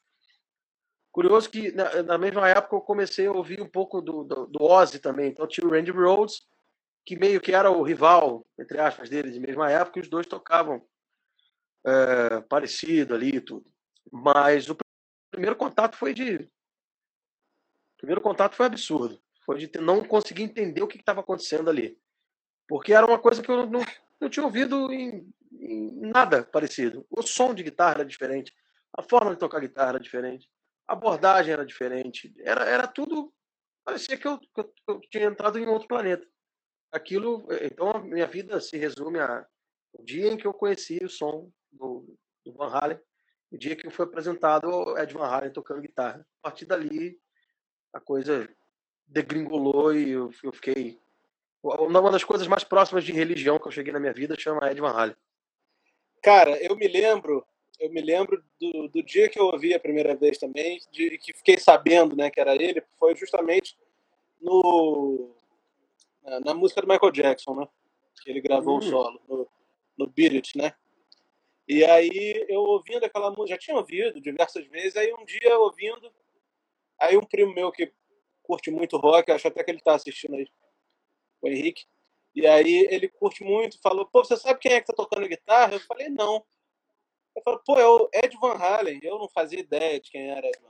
Curioso 1.11 1.47
que 1.47 1.71
na, 1.71 2.01
na 2.01 2.17
mesma 2.17 2.49
época 2.49 2.75
eu 2.75 2.81
comecei 2.81 3.27
a 3.27 3.31
ouvir 3.31 3.61
um 3.61 3.69
pouco 3.69 4.01
do, 4.01 4.23
do, 4.23 4.47
do 4.47 4.63
Ozzy 4.63 4.97
também. 4.97 5.29
Então 5.29 5.45
tinha 5.45 5.67
o 5.67 5.69
Randy 5.69 5.91
Rhodes, 5.91 6.41
que 7.05 7.15
meio 7.15 7.39
que 7.39 7.51
era 7.51 7.69
o 7.69 7.83
rival, 7.83 8.43
entre 8.59 8.79
aspas, 8.79 9.09
dele 9.09 9.29
de 9.29 9.39
mesma 9.39 9.69
época, 9.69 9.99
e 9.99 10.01
os 10.01 10.09
dois 10.09 10.25
tocavam 10.25 10.83
é, 11.85 12.41
parecido 12.41 13.13
ali 13.13 13.35
e 13.35 13.41
tudo. 13.41 13.71
Mas 14.11 14.69
o 14.69 14.77
primeiro 15.29 15.55
contato 15.55 15.95
foi 15.95 16.15
de. 16.15 16.35
O 16.35 17.97
primeiro 17.97 18.21
contato 18.21 18.55
foi 18.55 18.65
absurdo. 18.65 19.21
Foi 19.45 19.59
de 19.59 19.79
não 19.79 20.03
conseguir 20.03 20.41
entender 20.41 20.81
o 20.81 20.87
que 20.87 20.97
estava 20.97 21.19
acontecendo 21.19 21.69
ali. 21.69 21.95
Porque 22.69 22.93
era 22.93 23.05
uma 23.05 23.17
coisa 23.17 23.41
que 23.41 23.49
eu 23.49 23.65
não, 23.65 23.81
não 24.21 24.29
tinha 24.29 24.45
ouvido 24.45 24.93
em, 24.93 25.27
em 25.51 25.99
nada 26.01 26.43
parecido. 26.43 27.03
O 27.09 27.23
som 27.23 27.53
de 27.53 27.63
guitarra 27.63 27.95
era 27.95 28.05
diferente, 28.05 28.55
a 28.95 29.01
forma 29.01 29.31
de 29.31 29.39
tocar 29.39 29.59
guitarra 29.59 29.89
era 29.89 29.99
diferente, 29.99 30.47
a 30.87 30.93
abordagem 30.93 31.51
era 31.51 31.65
diferente. 31.65 32.31
Era, 32.39 32.63
era 32.65 32.87
tudo. 32.87 33.33
Parecia 33.83 34.15
que 34.15 34.27
eu, 34.27 34.37
que 34.37 34.71
eu 34.87 35.01
tinha 35.09 35.25
entrado 35.25 35.57
em 35.57 35.67
outro 35.67 35.87
planeta 35.87 36.25
aquilo, 36.91 37.47
então 37.61 37.89
a 37.91 37.99
minha 37.99 38.27
vida 38.27 38.61
se 38.61 38.77
resume 38.77 39.19
a 39.19 39.45
o 39.93 40.03
dia 40.03 40.31
em 40.31 40.37
que 40.37 40.45
eu 40.45 40.53
conheci 40.53 40.99
o 41.03 41.09
som 41.09 41.51
do, 41.71 42.05
do 42.45 42.53
Van 42.53 42.69
Halen, 42.69 42.99
o 43.51 43.57
dia 43.57 43.75
que 43.75 43.89
foi 43.89 44.05
apresentado 44.05 44.69
o 44.69 44.97
Ed 44.97 45.11
Van 45.13 45.25
Halen 45.25 45.51
tocando 45.51 45.81
guitarra. 45.81 46.25
A 46.43 46.49
partir 46.49 46.65
dali 46.65 47.19
a 47.91 47.99
coisa 47.99 48.47
degringolou 49.07 49.93
e 49.95 50.11
eu, 50.11 50.31
eu 50.43 50.51
fiquei 50.51 51.01
uma 51.61 52.11
das 52.11 52.23
coisas 52.23 52.47
mais 52.47 52.63
próximas 52.63 53.03
de 53.03 53.11
religião 53.11 53.59
que 53.59 53.67
eu 53.67 53.71
cheguei 53.71 53.91
na 53.91 53.99
minha 53.99 54.13
vida 54.13 54.39
chama 54.39 54.71
Ed 54.71 54.79
Van 54.79 54.91
Halen. 54.91 55.15
Cara, 56.21 56.57
eu 56.63 56.75
me 56.75 56.87
lembro, 56.87 57.45
eu 57.79 57.89
me 57.89 58.01
lembro 58.01 58.43
do, 58.59 58.87
do 58.87 59.03
dia 59.03 59.29
que 59.29 59.39
eu 59.39 59.45
ouvi 59.45 59.73
a 59.73 59.79
primeira 59.79 60.15
vez 60.15 60.37
também, 60.37 60.79
de 60.91 61.17
que 61.17 61.33
fiquei 61.33 61.57
sabendo, 61.57 62.15
né, 62.15 62.29
que 62.29 62.39
era 62.39 62.55
ele, 62.55 62.83
foi 62.97 63.15
justamente 63.15 63.77
no 64.41 65.35
na 66.43 66.53
música 66.53 66.81
do 66.81 66.87
Michael 66.87 67.11
Jackson, 67.11 67.55
né? 67.55 67.67
Que 68.23 68.29
ele 68.29 68.41
gravou 68.41 68.75
um 68.75 68.77
hum. 68.77 68.81
solo 68.81 69.19
no, 69.27 69.47
no 69.97 70.07
Beat 70.07 70.33
It, 70.33 70.57
né? 70.57 70.73
E 71.67 71.83
aí 71.83 72.45
eu 72.47 72.61
ouvindo 72.61 73.03
aquela 73.03 73.29
música, 73.29 73.49
já 73.49 73.57
tinha 73.57 73.77
ouvido 73.77 74.19
diversas 74.19 74.65
vezes, 74.67 74.95
aí 74.95 75.13
um 75.13 75.25
dia 75.25 75.57
ouvindo, 75.57 76.11
aí 76.99 77.17
um 77.17 77.23
primo 77.23 77.53
meu 77.53 77.71
que 77.71 77.91
curte 78.43 78.71
muito 78.71 78.97
rock, 78.97 79.31
acho 79.31 79.47
até 79.47 79.63
que 79.63 79.71
ele 79.71 79.79
tá 79.79 79.93
assistindo 79.95 80.35
aí, 80.35 80.47
o 81.41 81.47
Henrique, 81.47 81.85
e 82.35 82.45
aí 82.47 82.87
ele 82.91 83.09
curte 83.09 83.43
muito, 83.43 83.81
falou, 83.81 84.05
pô, 84.05 84.23
você 84.23 84.37
sabe 84.37 84.59
quem 84.59 84.73
é 84.73 84.81
que 84.81 84.87
tá 84.87 84.93
tocando 84.93 85.27
guitarra? 85.27 85.73
Eu 85.73 85.79
falei, 85.81 86.09
não. 86.09 86.45
Ele 87.35 87.43
falou, 87.43 87.61
pô, 87.65 87.79
é 87.79 87.87
o 87.87 88.09
Ed 88.13 88.37
Van 88.39 88.55
Halen. 88.55 88.99
Eu 89.01 89.17
não 89.19 89.29
fazia 89.29 89.59
ideia 89.59 89.99
de 89.99 90.11
quem 90.11 90.29
era 90.29 90.47
Ed 90.47 90.59
Van 90.61 90.69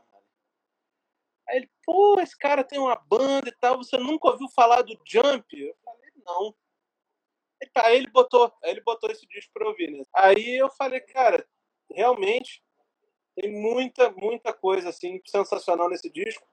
Aí 1.50 1.58
ele, 1.58 1.70
pô, 1.84 2.20
esse 2.22 2.38
cara 2.38 2.64
tem 2.64 2.80
uma 2.80 2.96
banda 2.96 3.50
e 3.50 3.56
tal, 3.60 3.78
você 3.78 3.98
nunca 3.98 4.30
ouviu 4.30 4.48
falar 4.50 4.84
do 4.84 4.98
Jump? 5.04 5.46
Eu 5.60 5.76
falei, 5.84 6.12
não. 6.24 6.56
Aí 7.76 7.98
ele 7.98 8.08
botou, 8.12 8.54
aí 8.64 8.72
ele 8.72 8.82
botou 8.82 9.10
esse 9.10 9.26
disco 9.28 9.52
pra 9.52 9.68
ouvir, 9.68 9.92
né? 9.92 10.06
Aí 10.16 10.56
eu 10.56 10.70
falei, 10.70 11.02
cara, 11.02 11.46
realmente 11.92 12.64
tem 13.36 13.52
muita, 13.52 14.12
muita 14.12 14.54
coisa 14.54 14.90
assim 14.90 15.20
sensacional 15.26 15.90
nesse 15.90 16.10
disco. 16.10 16.48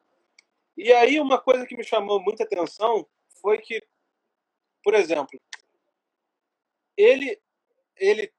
E 0.76 0.92
aí 0.92 1.20
uma 1.20 1.38
coisa 1.38 1.66
que 1.66 1.76
me 1.76 1.84
chamou 1.84 2.20
muita 2.20 2.44
atenção 2.44 3.06
foi 3.40 3.58
que, 3.58 3.82
por 4.86 4.94
exemplo, 4.94 5.36
ele 6.96 7.42
ele 7.96 8.32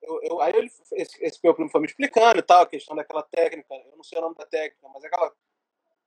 eu, 0.00 0.18
eu, 0.22 0.40
aí 0.40 0.54
ele, 0.56 0.70
esse, 0.92 1.22
esse 1.22 1.38
meu 1.44 1.54
primo 1.54 1.68
foi 1.68 1.82
me 1.82 1.86
explicando 1.86 2.38
e 2.38 2.42
tal, 2.42 2.62
a 2.62 2.66
questão 2.66 2.96
daquela 2.96 3.22
técnica, 3.22 3.74
eu 3.74 3.94
não 3.94 4.02
sei 4.02 4.16
o 4.16 4.22
nome 4.22 4.34
da 4.34 4.46
técnica, 4.46 4.88
mas 4.88 5.04
é 5.04 5.08
aquela 5.08 5.30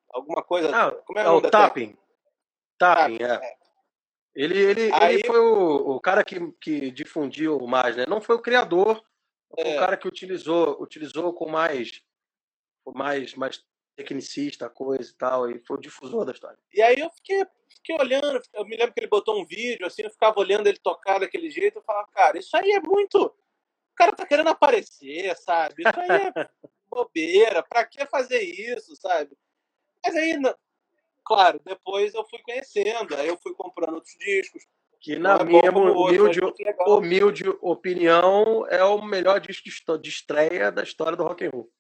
alguma 0.10 0.42
coisa. 0.42 0.76
Ah, 0.76 0.92
como 1.04 1.20
é, 1.20 1.24
é 1.24 1.30
o 1.30 1.42
Tapping. 1.42 1.96
Tapping, 2.80 3.22
é. 3.22 3.34
é. 3.34 3.58
Ele, 4.34 4.58
ele, 4.58 4.92
Aí... 4.94 5.16
ele 5.16 5.28
foi 5.28 5.40
o, 5.40 5.92
o 5.92 6.02
cara 6.02 6.24
que, 6.24 6.52
que 6.54 6.90
difundiu 6.90 7.60
mais, 7.68 7.96
né? 7.96 8.06
Não 8.08 8.20
foi 8.20 8.38
o 8.38 8.42
criador, 8.42 9.06
foi 9.54 9.64
é. 9.64 9.76
o 9.76 9.80
cara 9.80 9.96
que 9.96 10.08
utilizou, 10.08 10.82
utilizou 10.82 11.32
com 11.34 11.48
mais, 11.48 12.02
com 12.84 12.98
mais, 12.98 13.36
mais 13.36 13.64
tecnicista 13.96 14.66
a 14.66 14.70
coisa 14.72 15.12
e 15.12 15.14
tal, 15.14 15.52
e 15.52 15.60
foi 15.60 15.78
o 15.78 15.82
difusor 15.82 16.26
da 16.26 16.32
história. 16.32 16.58
E 16.74 16.82
aí 16.82 16.96
eu 16.98 17.12
fiquei, 17.12 17.46
fiquei 17.82 17.96
olhando, 17.96 18.42
eu 18.54 18.66
me 18.66 18.78
lembro 18.78 18.94
que 18.94 19.00
ele 19.00 19.08
botou 19.08 19.40
um 19.40 19.46
vídeo, 19.46 19.86
assim, 19.86 20.04
eu 20.04 20.10
ficava 20.12 20.40
olhando 20.40 20.68
ele 20.68 20.78
tocar 20.78 21.20
daquele 21.20 21.50
jeito, 21.50 21.80
eu 21.80 21.84
falava, 21.84 22.08
cara, 22.14 22.38
isso 22.38 22.56
aí 22.56 22.72
é 22.72 22.80
muito. 22.80 23.18
O 23.26 23.96
cara 23.96 24.14
tá 24.14 24.26
querendo 24.26 24.50
aparecer, 24.50 25.36
sabe? 25.38 25.84
Isso 25.84 26.00
aí 26.00 26.10
é 26.10 26.50
bobeira, 26.90 27.64
pra 27.64 27.86
que 27.86 28.06
fazer 28.06 28.42
isso, 28.42 28.96
sabe? 28.96 29.36
Mas 30.06 30.16
aí, 30.16 30.40
claro, 31.26 31.60
depois 31.66 32.14
eu 32.14 32.24
fui 32.26 32.40
conhecendo, 32.40 33.16
aí 33.16 33.28
eu 33.28 33.38
fui 33.38 33.54
comprando 33.54 33.96
outros 33.96 34.16
discos. 34.18 34.64
Que 35.00 35.18
na 35.18 35.38
é 35.38 35.44
minha 35.44 35.72
humilde, 35.72 36.40
humilde 36.86 37.50
opinião 37.62 38.68
é 38.68 38.84
o 38.84 39.02
melhor 39.02 39.40
disco 39.40 39.98
de 39.98 40.10
estreia 40.10 40.72
da 40.72 40.84
história 40.84 41.18
do 41.18 41.24
rock 41.24 41.44
and 41.44 41.50
roll. 41.50 41.72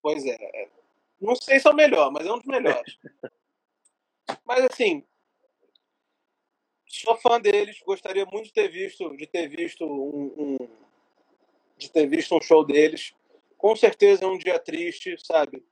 Pois 0.00 0.24
é. 0.24 0.36
é. 0.40 0.70
Não 1.20 1.34
sei 1.34 1.58
se 1.58 1.66
é 1.66 1.70
o 1.70 1.74
melhor, 1.74 2.12
mas 2.12 2.24
é 2.24 2.32
um 2.32 2.38
dos 2.38 2.46
melhores. 2.46 2.96
mas 4.44 4.64
assim, 4.64 5.04
sou 6.86 7.16
fã 7.16 7.40
deles, 7.40 7.80
gostaria 7.84 8.24
muito 8.26 8.46
de 8.46 8.52
ter 8.52 8.68
visto, 8.68 9.16
de 9.16 9.26
ter 9.26 9.48
visto 9.48 9.84
um, 9.84 10.32
um, 10.38 10.68
de 11.76 11.90
ter 11.90 12.06
visto 12.06 12.34
um 12.34 12.40
show 12.40 12.64
deles. 12.64 13.14
Com 13.58 13.74
certeza 13.74 14.24
é 14.24 14.28
um 14.28 14.38
dia 14.38 14.58
triste, 14.58 15.16
sabe? 15.24 15.64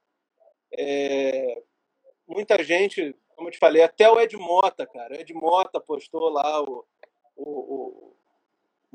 É, 0.73 1.63
muita 2.27 2.63
gente, 2.63 3.15
como 3.37 3.49
eu 3.49 3.53
te 3.53 3.59
falei, 3.59 3.83
até 3.83 4.11
o 4.11 4.21
Ed 4.21 4.37
Mota, 4.37 4.87
cara. 4.87 5.17
O 5.17 5.21
Ed 5.21 5.33
Mota 5.33 5.81
postou 5.81 6.29
lá 6.29 6.63
o, 6.63 6.85
o, 7.37 7.51
o 7.51 8.15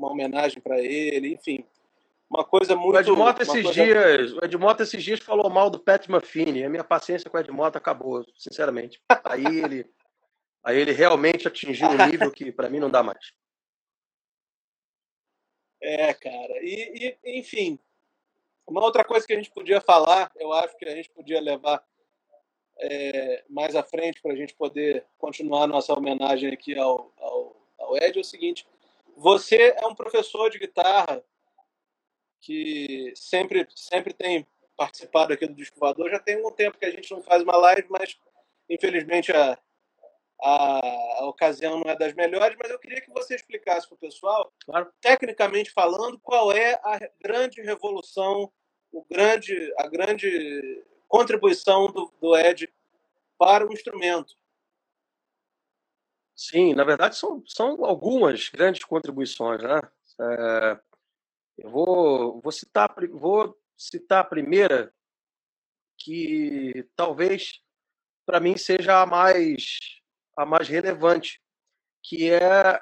uma 0.00 0.10
homenagem 0.10 0.60
para 0.62 0.80
ele, 0.80 1.34
enfim. 1.34 1.64
Uma 2.30 2.44
coisa 2.44 2.76
muito. 2.76 2.96
O 2.96 3.00
Ed 3.00 3.10
Mota 3.10 3.42
esses 3.42 3.64
coisa... 3.64 3.72
dias, 3.72 4.32
o 4.34 4.44
Ed 4.44 4.56
Mota 4.56 4.84
esses 4.84 5.02
dias 5.02 5.18
falou 5.18 5.50
mal 5.50 5.68
do 5.68 5.80
Pat 5.80 6.06
Muffini. 6.08 6.62
A 6.62 6.70
minha 6.70 6.84
paciência 6.84 7.28
com 7.28 7.36
o 7.36 7.40
Ed 7.40 7.50
Mota 7.50 7.78
acabou, 7.78 8.24
sinceramente. 8.36 9.02
Aí 9.24 9.44
ele, 9.44 9.90
aí 10.62 10.78
ele 10.78 10.92
realmente 10.92 11.48
atingiu 11.48 11.88
um 11.88 12.06
nível 12.06 12.30
que 12.30 12.52
para 12.52 12.70
mim 12.70 12.78
não 12.78 12.88
dá 12.88 13.02
mais. 13.02 13.32
É, 15.82 16.14
cara. 16.14 16.62
E, 16.62 17.18
e, 17.24 17.38
enfim, 17.40 17.80
uma 18.64 18.84
outra 18.84 19.02
coisa 19.02 19.26
que 19.26 19.32
a 19.32 19.36
gente 19.36 19.50
podia 19.50 19.80
falar, 19.80 20.30
eu 20.36 20.52
acho 20.52 20.76
que 20.76 20.84
a 20.84 20.94
gente 20.94 21.10
podia 21.10 21.40
levar 21.40 21.84
é, 22.78 23.44
mais 23.50 23.74
à 23.74 23.82
frente 23.82 24.22
para 24.22 24.32
a 24.32 24.36
gente 24.36 24.54
poder 24.54 25.04
continuar 25.18 25.66
nossa 25.66 25.92
homenagem 25.92 26.52
aqui 26.52 26.78
ao, 26.78 27.12
ao, 27.18 27.56
ao 27.76 27.96
Ed, 27.96 28.18
é 28.18 28.20
o 28.20 28.24
seguinte: 28.24 28.68
você 29.16 29.74
é 29.76 29.84
um 29.84 29.96
professor 29.96 30.48
de 30.48 30.60
guitarra 30.60 31.24
que 32.40 33.12
sempre, 33.14 33.66
sempre 33.74 34.12
tem 34.12 34.46
participado 34.76 35.32
aqui 35.32 35.46
do 35.46 35.54
Disco 35.54 35.78
Voador. 35.78 36.10
Já 36.10 36.18
tem 36.18 36.44
um 36.44 36.50
tempo 36.50 36.78
que 36.78 36.86
a 36.86 36.90
gente 36.90 37.10
não 37.10 37.22
faz 37.22 37.42
uma 37.42 37.56
live, 37.56 37.86
mas 37.90 38.16
infelizmente 38.68 39.32
a, 39.32 39.58
a, 40.40 41.18
a, 41.18 41.26
ocasião 41.26 41.80
não 41.80 41.90
é 41.90 41.96
das 41.96 42.14
melhores, 42.14 42.56
mas 42.58 42.70
eu 42.70 42.78
queria 42.78 43.00
que 43.00 43.10
você 43.10 43.34
explicasse 43.34 43.86
para 43.86 43.96
o 43.96 43.98
pessoal, 43.98 44.52
claro. 44.64 44.90
tecnicamente 45.00 45.70
falando, 45.70 46.18
qual 46.20 46.52
é 46.52 46.74
a 46.82 46.98
grande 47.20 47.60
revolução 47.60 48.50
o 48.92 49.04
grande, 49.08 49.72
a 49.78 49.86
grande 49.86 50.84
contribuição 51.08 51.86
do, 51.86 52.12
do 52.20 52.36
Ed 52.36 52.68
para 53.38 53.66
o 53.66 53.72
instrumento. 53.72 54.34
Sim, 56.34 56.74
na 56.74 56.84
verdade 56.84 57.16
são, 57.16 57.42
são 57.46 57.84
algumas 57.84 58.48
grandes 58.48 58.84
contribuições, 58.84 59.62
né? 59.62 59.80
É, 60.20 60.80
eu 61.60 61.70
vou, 61.70 62.40
vou, 62.40 62.52
citar, 62.52 62.94
vou 63.12 63.56
citar 63.76 64.20
a 64.20 64.24
primeira, 64.24 64.92
que 65.98 66.88
talvez 66.96 67.60
para 68.30 68.38
mim, 68.38 68.56
seja 68.56 69.02
a 69.02 69.06
mais, 69.06 69.80
a 70.36 70.46
mais 70.46 70.68
relevante, 70.68 71.42
que 72.00 72.30
é 72.30 72.80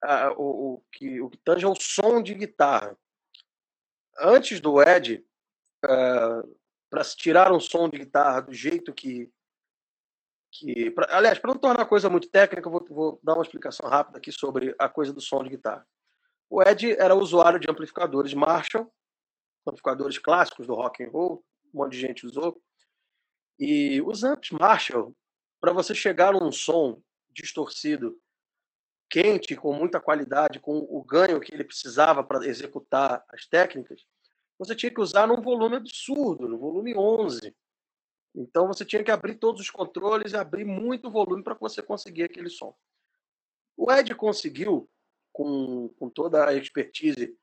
a, 0.00 0.32
o, 0.36 0.74
o, 0.74 0.84
que, 0.92 1.20
o 1.20 1.28
que 1.28 1.38
tange 1.38 1.64
ao 1.64 1.74
som 1.74 2.22
de 2.22 2.32
guitarra. 2.32 2.96
Antes 4.20 4.60
do 4.60 4.80
Ed, 4.80 5.26
uh, 5.84 6.56
para 6.88 7.02
se 7.02 7.16
tirar 7.16 7.52
um 7.52 7.58
som 7.58 7.88
de 7.88 7.98
guitarra 7.98 8.40
do 8.40 8.52
jeito 8.52 8.94
que. 8.94 9.28
que 10.52 10.92
pra, 10.92 11.08
aliás, 11.16 11.40
para 11.40 11.52
não 11.52 11.58
tornar 11.58 11.82
a 11.82 11.88
coisa 11.88 12.08
muito 12.08 12.30
técnica, 12.30 12.68
eu 12.68 12.72
vou, 12.72 12.86
vou 12.88 13.20
dar 13.20 13.34
uma 13.34 13.42
explicação 13.42 13.88
rápida 13.88 14.18
aqui 14.18 14.30
sobre 14.30 14.76
a 14.78 14.88
coisa 14.88 15.12
do 15.12 15.20
som 15.20 15.42
de 15.42 15.50
guitarra. 15.50 15.84
O 16.54 16.60
Ed 16.60 16.92
era 16.98 17.14
usuário 17.14 17.58
de 17.58 17.70
amplificadores 17.70 18.34
Marshall, 18.34 18.92
amplificadores 19.66 20.18
clássicos 20.18 20.66
do 20.66 20.74
rock 20.74 21.02
and 21.02 21.08
roll, 21.08 21.42
um 21.72 21.78
monte 21.78 21.92
de 21.92 22.00
gente 22.00 22.26
usou. 22.26 22.62
E 23.58 24.02
os 24.02 24.22
amps 24.22 24.50
Marshall, 24.50 25.16
para 25.58 25.72
você 25.72 25.94
chegar 25.94 26.34
num 26.34 26.52
som 26.52 27.02
distorcido, 27.30 28.20
quente, 29.08 29.56
com 29.56 29.72
muita 29.72 29.98
qualidade, 29.98 30.60
com 30.60 30.76
o 30.76 31.02
ganho 31.02 31.40
que 31.40 31.54
ele 31.54 31.64
precisava 31.64 32.22
para 32.22 32.46
executar 32.46 33.24
as 33.30 33.46
técnicas, 33.46 34.04
você 34.58 34.76
tinha 34.76 34.92
que 34.92 35.00
usar 35.00 35.26
num 35.26 35.40
volume 35.40 35.76
absurdo, 35.76 36.46
no 36.46 36.58
volume 36.58 36.94
11. 36.94 37.56
Então 38.34 38.66
você 38.66 38.84
tinha 38.84 39.02
que 39.02 39.10
abrir 39.10 39.36
todos 39.36 39.62
os 39.62 39.70
controles 39.70 40.32
e 40.32 40.36
abrir 40.36 40.66
muito 40.66 41.10
volume 41.10 41.42
para 41.42 41.54
você 41.54 41.80
conseguir 41.80 42.24
aquele 42.24 42.50
som. 42.50 42.76
O 43.74 43.90
Ed 43.90 44.14
conseguiu, 44.14 44.86
com, 45.32 45.88
com 45.98 46.08
toda 46.10 46.48
a 46.48 46.54
expertise 46.54 47.36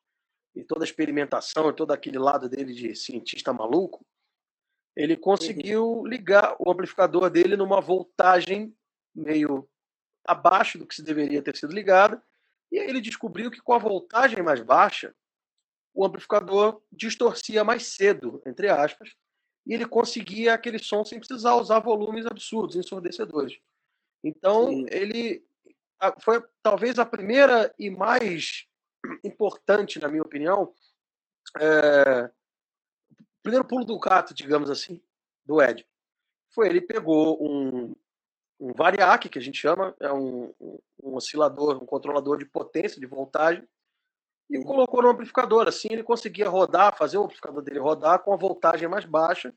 e 0.56 0.64
toda 0.64 0.84
a 0.84 0.88
experimentação 0.88 1.70
e 1.70 1.76
todo 1.76 1.92
aquele 1.92 2.18
lado 2.18 2.50
dele 2.50 2.74
de 2.74 2.96
cientista 2.96 3.54
maluco, 3.54 4.06
ele 4.96 5.16
conseguiu 5.16 6.04
ligar 6.06 6.56
o 6.60 6.70
amplificador 6.70 7.30
dele 7.30 7.56
numa 7.56 7.80
voltagem 7.80 8.76
meio 9.16 9.68
abaixo 10.26 10.78
do 10.78 10.86
que 10.86 10.96
se 10.96 11.04
deveria 11.04 11.42
ter 11.42 11.56
sido 11.56 11.74
ligada, 11.74 12.22
e 12.72 12.80
aí 12.80 12.88
ele 12.88 13.02
descobriu 13.02 13.50
que 13.50 13.62
com 13.62 13.74
a 13.74 13.80
voltagem 13.80 14.44
mais 14.44 14.62
baixa, 14.62 15.16
o 15.94 16.06
amplificador 16.06 16.82
distorcia 16.92 17.64
mais 17.64 17.88
cedo, 17.88 18.42
entre 18.46 18.70
aspas, 18.70 19.16
e 19.66 19.74
ele 19.74 19.88
conseguia 19.88 20.54
aquele 20.54 20.80
som 20.80 21.04
sem 21.04 21.20
precisar 21.20 21.56
usar 21.56 21.80
volumes 21.80 22.26
absurdos, 22.26 22.76
ensurdecedores. 22.76 23.60
Então, 24.24 24.68
Sim. 24.68 24.86
ele 24.90 25.44
foi 26.22 26.44
talvez 26.62 26.98
a 27.00 27.06
primeira 27.06 27.74
e 27.78 27.90
mais 27.90 28.66
importante, 29.24 30.00
na 30.00 30.08
minha 30.08 30.22
opinião, 30.22 30.74
é, 31.60 32.30
primeiro 33.42 33.66
pulo 33.66 33.86
do 33.86 34.00
gato, 34.00 34.34
digamos 34.34 34.70
assim, 34.70 35.02
do 35.46 35.62
Ed. 35.62 35.86
Foi 36.54 36.68
ele 36.68 36.82
pegou 36.82 37.38
um, 37.42 37.96
um 38.60 38.74
variac, 38.74 39.28
que 39.30 39.40
a 39.40 39.42
gente 39.42 39.58
chama, 39.58 39.96
é 40.00 40.12
um, 40.12 40.54
um, 40.60 40.80
um 41.04 41.16
oscilador, 41.16 41.82
um 41.82 41.86
controlador 41.86 42.38
de 42.38 42.46
potência, 42.46 43.00
de 43.00 43.06
voltagem, 43.06 43.68
e 44.50 44.64
colocou 44.64 45.02
no 45.02 45.10
amplificador. 45.10 45.68
Assim 45.68 45.90
ele 45.92 46.04
conseguia 46.04 46.50
rodar, 46.50 46.98
fazer 46.98 47.18
o 47.18 47.24
amplificador 47.24 47.62
dele 47.62 47.80
rodar 47.80 48.20
com 48.20 48.34
a 48.34 48.38
voltagem 48.38 48.88
mais 48.88 49.06
baixa 49.06 49.54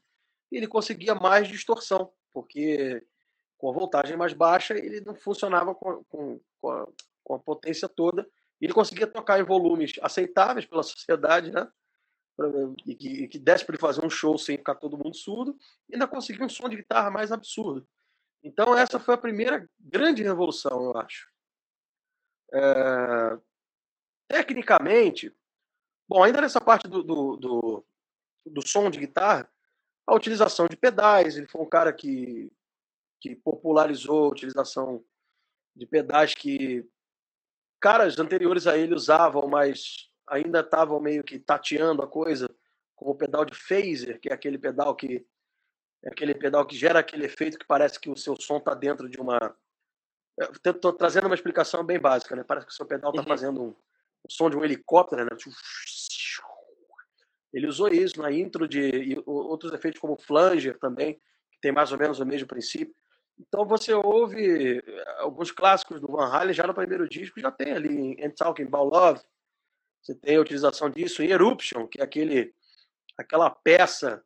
e 0.51 0.57
ele 0.57 0.69
conseguia 0.69 1.15
mais 1.15 1.49
distorção, 1.49 2.13
porque 2.33 3.03
com 3.63 3.71
a 3.71 3.73
voltagem 3.73 4.17
mais 4.17 4.33
baixa 4.33 4.77
ele 4.77 5.01
não 5.03 5.15
funcionava 5.15 5.73
com, 5.73 6.03
com, 6.09 6.41
com, 6.61 6.69
a, 6.69 6.89
com 7.23 7.35
a, 7.35 7.39
potência 7.39 7.89
toda. 7.89 8.29
Ele 8.61 8.73
conseguia 8.73 9.07
tocar 9.07 9.39
em 9.39 9.45
volumes 9.45 9.93
aceitáveis 10.03 10.67
pela 10.67 10.83
sociedade, 10.83 11.53
né? 11.53 11.71
e 12.85 12.97
que, 12.97 13.29
que 13.29 13.39
desse 13.39 13.65
para 13.65 13.75
ele 13.75 13.81
fazer 13.81 14.05
um 14.05 14.11
show 14.11 14.37
sem 14.37 14.57
ficar 14.57 14.75
todo 14.75 14.99
mundo 14.99 15.15
surdo, 15.15 15.57
e 15.89 15.95
ainda 15.95 16.09
conseguia 16.09 16.45
um 16.45 16.49
som 16.49 16.69
de 16.69 16.75
guitarra 16.75 17.09
mais 17.09 17.31
absurdo. 17.31 17.87
Então, 18.43 18.77
essa 18.77 18.99
foi 18.99 19.15
a 19.15 19.19
primeira 19.19 19.69
grande 19.79 20.25
revolução, 20.25 20.83
eu 20.87 20.97
acho. 20.97 21.29
É, 22.53 23.39
Tecnicamente, 24.27 25.33
bom, 26.09 26.25
ainda 26.25 26.41
nessa 26.41 26.61
parte 26.61 26.89
do, 26.89 27.03
do, 27.05 27.37
do, 27.37 27.85
do, 28.47 28.67
som 28.67 28.91
de 28.91 28.99
guitarra, 28.99 29.49
a 30.05 30.15
utilização 30.17 30.67
de 30.67 30.77
pedais, 30.77 31.37
ele 31.37 31.47
foi 31.47 31.61
um 31.61 31.69
cara 31.69 31.93
que, 31.93 32.51
que 33.23 33.37
popularizou 33.37 34.25
a 34.25 34.29
utilização 34.31 35.05
de 35.77 35.87
pedais 35.87 36.35
que 36.35 36.85
caras 37.81 38.19
anteriores 38.19 38.67
a 38.67 38.77
ele 38.77 38.95
usavam, 38.95 39.47
mas 39.47 40.11
ainda 40.27 40.59
estavam 40.59 41.01
meio 41.01 41.23
que 41.23 41.39
tateando 41.39 42.03
a 42.03 42.07
coisa, 42.09 42.53
como 42.97 43.13
o 43.13 43.15
pedal 43.15 43.45
de 43.45 43.55
phaser, 43.55 44.21
que 44.21 44.29
é 44.29 44.33
aquele 44.33 44.59
pedal 44.59 44.95
que 44.97 45.25
é 46.05 46.09
aquele 46.09 46.35
pedal 46.35 46.67
que 46.67 46.77
gera 46.77 46.99
aquele 46.99 47.27
efeito 47.27 47.57
que 47.57 47.65
parece 47.65 48.01
que 48.01 48.11
o 48.11 48.17
seu 48.17 48.35
som 48.41 48.57
está 48.57 48.75
dentro 48.75 49.09
de 49.09 49.21
uma. 49.21 49.57
Estou 50.67 50.93
trazendo 50.93 51.27
uma 51.27 51.35
explicação 51.37 51.85
bem 51.85 52.01
básica, 52.01 52.35
né? 52.35 52.43
Parece 52.43 52.67
que 52.67 52.73
o 52.73 52.75
seu 52.75 52.87
pedal 52.87 53.11
está 53.11 53.23
uhum. 53.23 53.29
fazendo 53.29 53.63
um, 53.63 53.69
o 53.69 54.33
som 54.33 54.51
de 54.51 54.57
um 54.57 54.65
helicóptero, 54.65 55.25
né? 55.25 55.31
Ele 57.53 57.69
usou 57.69 57.87
isso 57.89 58.21
na 58.21 58.33
intro 58.33 58.67
de 58.67 59.23
outros 59.25 59.73
efeitos 59.73 60.01
como 60.01 60.17
flanger 60.17 60.77
também, 60.81 61.15
que 61.53 61.61
tem 61.61 61.71
mais 61.71 61.93
ou 61.93 61.99
menos 61.99 62.19
o 62.19 62.27
mesmo 62.27 62.49
princípio. 62.49 62.95
Então 63.39 63.65
você 63.65 63.93
ouve 63.93 64.79
eh, 64.79 65.05
alguns 65.19 65.51
clássicos 65.51 66.01
do 66.01 66.09
Van 66.09 66.27
Halen 66.27 66.55
já 66.55 66.67
no 66.67 66.75
primeiro 66.75 67.09
disco, 67.09 67.41
já 67.41 67.51
tem 67.51 67.73
ali 67.73 68.13
em 68.13 68.31
Talking 68.31 68.65
About 68.65 68.91
Love, 68.95 69.21
você 70.03 70.15
tem 70.15 70.37
a 70.37 70.41
utilização 70.41 70.91
disso 70.91 71.23
em 71.23 71.31
Eruption, 71.31 71.87
que 71.87 72.01
é 72.01 72.05
aquele, 72.05 72.55
aquela 73.17 73.49
peça 73.51 74.23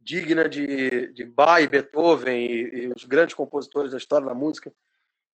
digna 0.00 0.48
de, 0.48 1.12
de 1.12 1.24
Bach, 1.24 1.66
Beethoven 1.68 2.46
e, 2.46 2.84
e 2.84 2.92
os 2.96 3.04
grandes 3.04 3.34
compositores 3.34 3.90
da 3.90 3.98
história 3.98 4.26
da 4.26 4.34
música, 4.34 4.72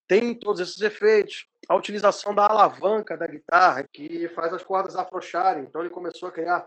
tem 0.08 0.34
todos 0.34 0.60
esses 0.60 0.80
efeitos. 0.80 1.46
A 1.68 1.74
utilização 1.74 2.34
da 2.34 2.46
alavanca 2.46 3.16
da 3.16 3.26
guitarra, 3.26 3.86
que 3.92 4.28
faz 4.28 4.52
as 4.52 4.62
cordas 4.62 4.96
afrouxarem. 4.96 5.64
Então 5.64 5.80
ele 5.80 5.90
começou 5.90 6.28
a 6.28 6.32
criar 6.32 6.66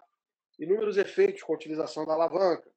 inúmeros 0.58 0.98
efeitos 0.98 1.42
com 1.42 1.54
a 1.54 1.56
utilização 1.56 2.06
da 2.06 2.14
alavanca. 2.14 2.70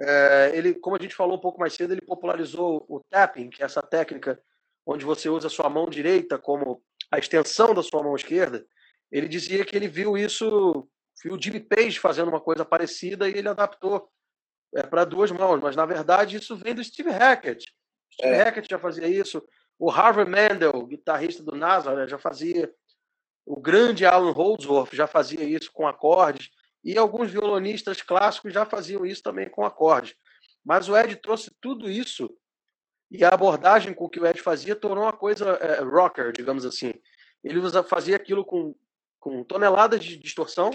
É, 0.00 0.50
ele, 0.54 0.74
como 0.74 0.96
a 0.96 1.02
gente 1.02 1.14
falou 1.14 1.36
um 1.36 1.40
pouco 1.40 1.60
mais 1.60 1.74
cedo, 1.74 1.92
ele 1.92 2.00
popularizou 2.00 2.84
o 2.88 3.00
tapping, 3.10 3.48
que 3.50 3.62
é 3.62 3.66
essa 3.66 3.82
técnica 3.82 4.40
onde 4.86 5.04
você 5.04 5.28
usa 5.28 5.46
a 5.46 5.50
sua 5.50 5.68
mão 5.68 5.86
direita 5.86 6.38
como 6.38 6.82
a 7.10 7.18
extensão 7.18 7.72
da 7.72 7.82
sua 7.82 8.02
mão 8.02 8.14
esquerda. 8.16 8.66
Ele 9.10 9.28
dizia 9.28 9.64
que 9.64 9.76
ele 9.76 9.88
viu 9.88 10.16
isso, 10.18 10.88
viu 11.22 11.34
o 11.34 11.40
Jimmy 11.40 11.60
Page 11.60 11.98
fazendo 11.98 12.28
uma 12.28 12.40
coisa 12.40 12.64
parecida 12.64 13.28
e 13.28 13.38
ele 13.38 13.48
adaptou 13.48 14.10
é, 14.74 14.82
para 14.82 15.04
duas 15.04 15.30
mãos. 15.30 15.60
Mas 15.60 15.76
na 15.76 15.86
verdade 15.86 16.36
isso 16.36 16.56
vem 16.56 16.74
do 16.74 16.82
Steve 16.82 17.10
Hackett. 17.10 17.64
Steve 18.12 18.34
é. 18.34 18.42
Hackett 18.42 18.68
já 18.68 18.78
fazia 18.78 19.06
isso. 19.06 19.42
O 19.78 19.90
Harvey 19.90 20.24
Mandel, 20.24 20.86
guitarrista 20.86 21.42
do 21.42 21.56
Nazareth, 21.56 22.08
já 22.08 22.18
fazia. 22.18 22.72
O 23.46 23.60
grande 23.60 24.06
Alan 24.06 24.32
Holdsworth 24.32 24.94
já 24.94 25.06
fazia 25.06 25.44
isso 25.44 25.70
com 25.72 25.86
acordes. 25.86 26.50
E 26.84 26.98
alguns 26.98 27.30
violonistas 27.30 28.02
clássicos 28.02 28.52
já 28.52 28.66
faziam 28.66 29.06
isso 29.06 29.22
também 29.22 29.48
com 29.48 29.64
acordes. 29.64 30.14
Mas 30.64 30.88
o 30.88 30.96
Ed 30.96 31.16
trouxe 31.16 31.50
tudo 31.60 31.90
isso 31.90 32.30
e 33.10 33.24
a 33.24 33.28
abordagem 33.28 33.94
com 33.94 34.08
que 34.08 34.18
o 34.18 34.26
Ed 34.26 34.40
fazia 34.40 34.74
tornou 34.74 35.04
uma 35.04 35.12
coisa 35.12 35.50
é, 35.60 35.80
rocker, 35.82 36.32
digamos 36.32 36.64
assim. 36.64 36.92
Ele 37.42 37.60
fazia 37.84 38.16
aquilo 38.16 38.44
com, 38.44 38.74
com 39.20 39.44
toneladas 39.44 40.02
de 40.02 40.16
distorção, 40.16 40.70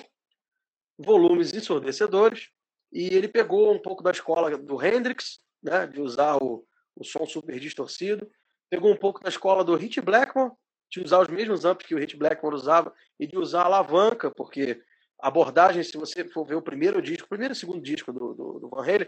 volumes 0.97 1.53
ensurdecedores, 1.53 2.49
e 2.91 3.07
ele 3.13 3.27
pegou 3.27 3.73
um 3.73 3.81
pouco 3.81 4.01
da 4.01 4.11
escola 4.11 4.57
do 4.57 4.83
Hendrix, 4.83 5.39
né, 5.61 5.85
de 5.87 6.01
usar 6.01 6.37
o, 6.37 6.65
o 6.95 7.03
som 7.03 7.25
super 7.25 7.59
distorcido, 7.59 8.29
pegou 8.69 8.91
um 8.91 8.97
pouco 8.97 9.21
da 9.21 9.29
escola 9.29 9.63
do 9.63 9.75
Hit 9.75 9.99
Blackmore, 10.01 10.53
de 10.89 11.01
usar 11.01 11.19
os 11.19 11.27
mesmos 11.27 11.65
amps 11.65 11.85
que 11.85 11.93
o 11.93 11.99
Hit 11.99 12.15
Blackmore 12.17 12.55
usava 12.55 12.93
e 13.19 13.27
de 13.27 13.37
usar 13.37 13.63
alavanca, 13.63 14.31
porque 14.31 14.71
a 14.71 14.75
abordagem, 15.21 15.83
se 15.83 15.97
você 15.97 16.23
for 16.25 16.45
ver 16.45 16.55
o 16.55 16.61
primeiro 16.61 17.01
disco, 17.01 17.25
o 17.25 17.29
primeiro 17.29 17.53
e 17.53 17.57
segundo 17.57 17.81
disco 17.81 18.11
do, 18.11 18.33
do, 18.33 18.59
do 18.59 18.69
Van 18.69 18.81
Halen, 18.81 19.07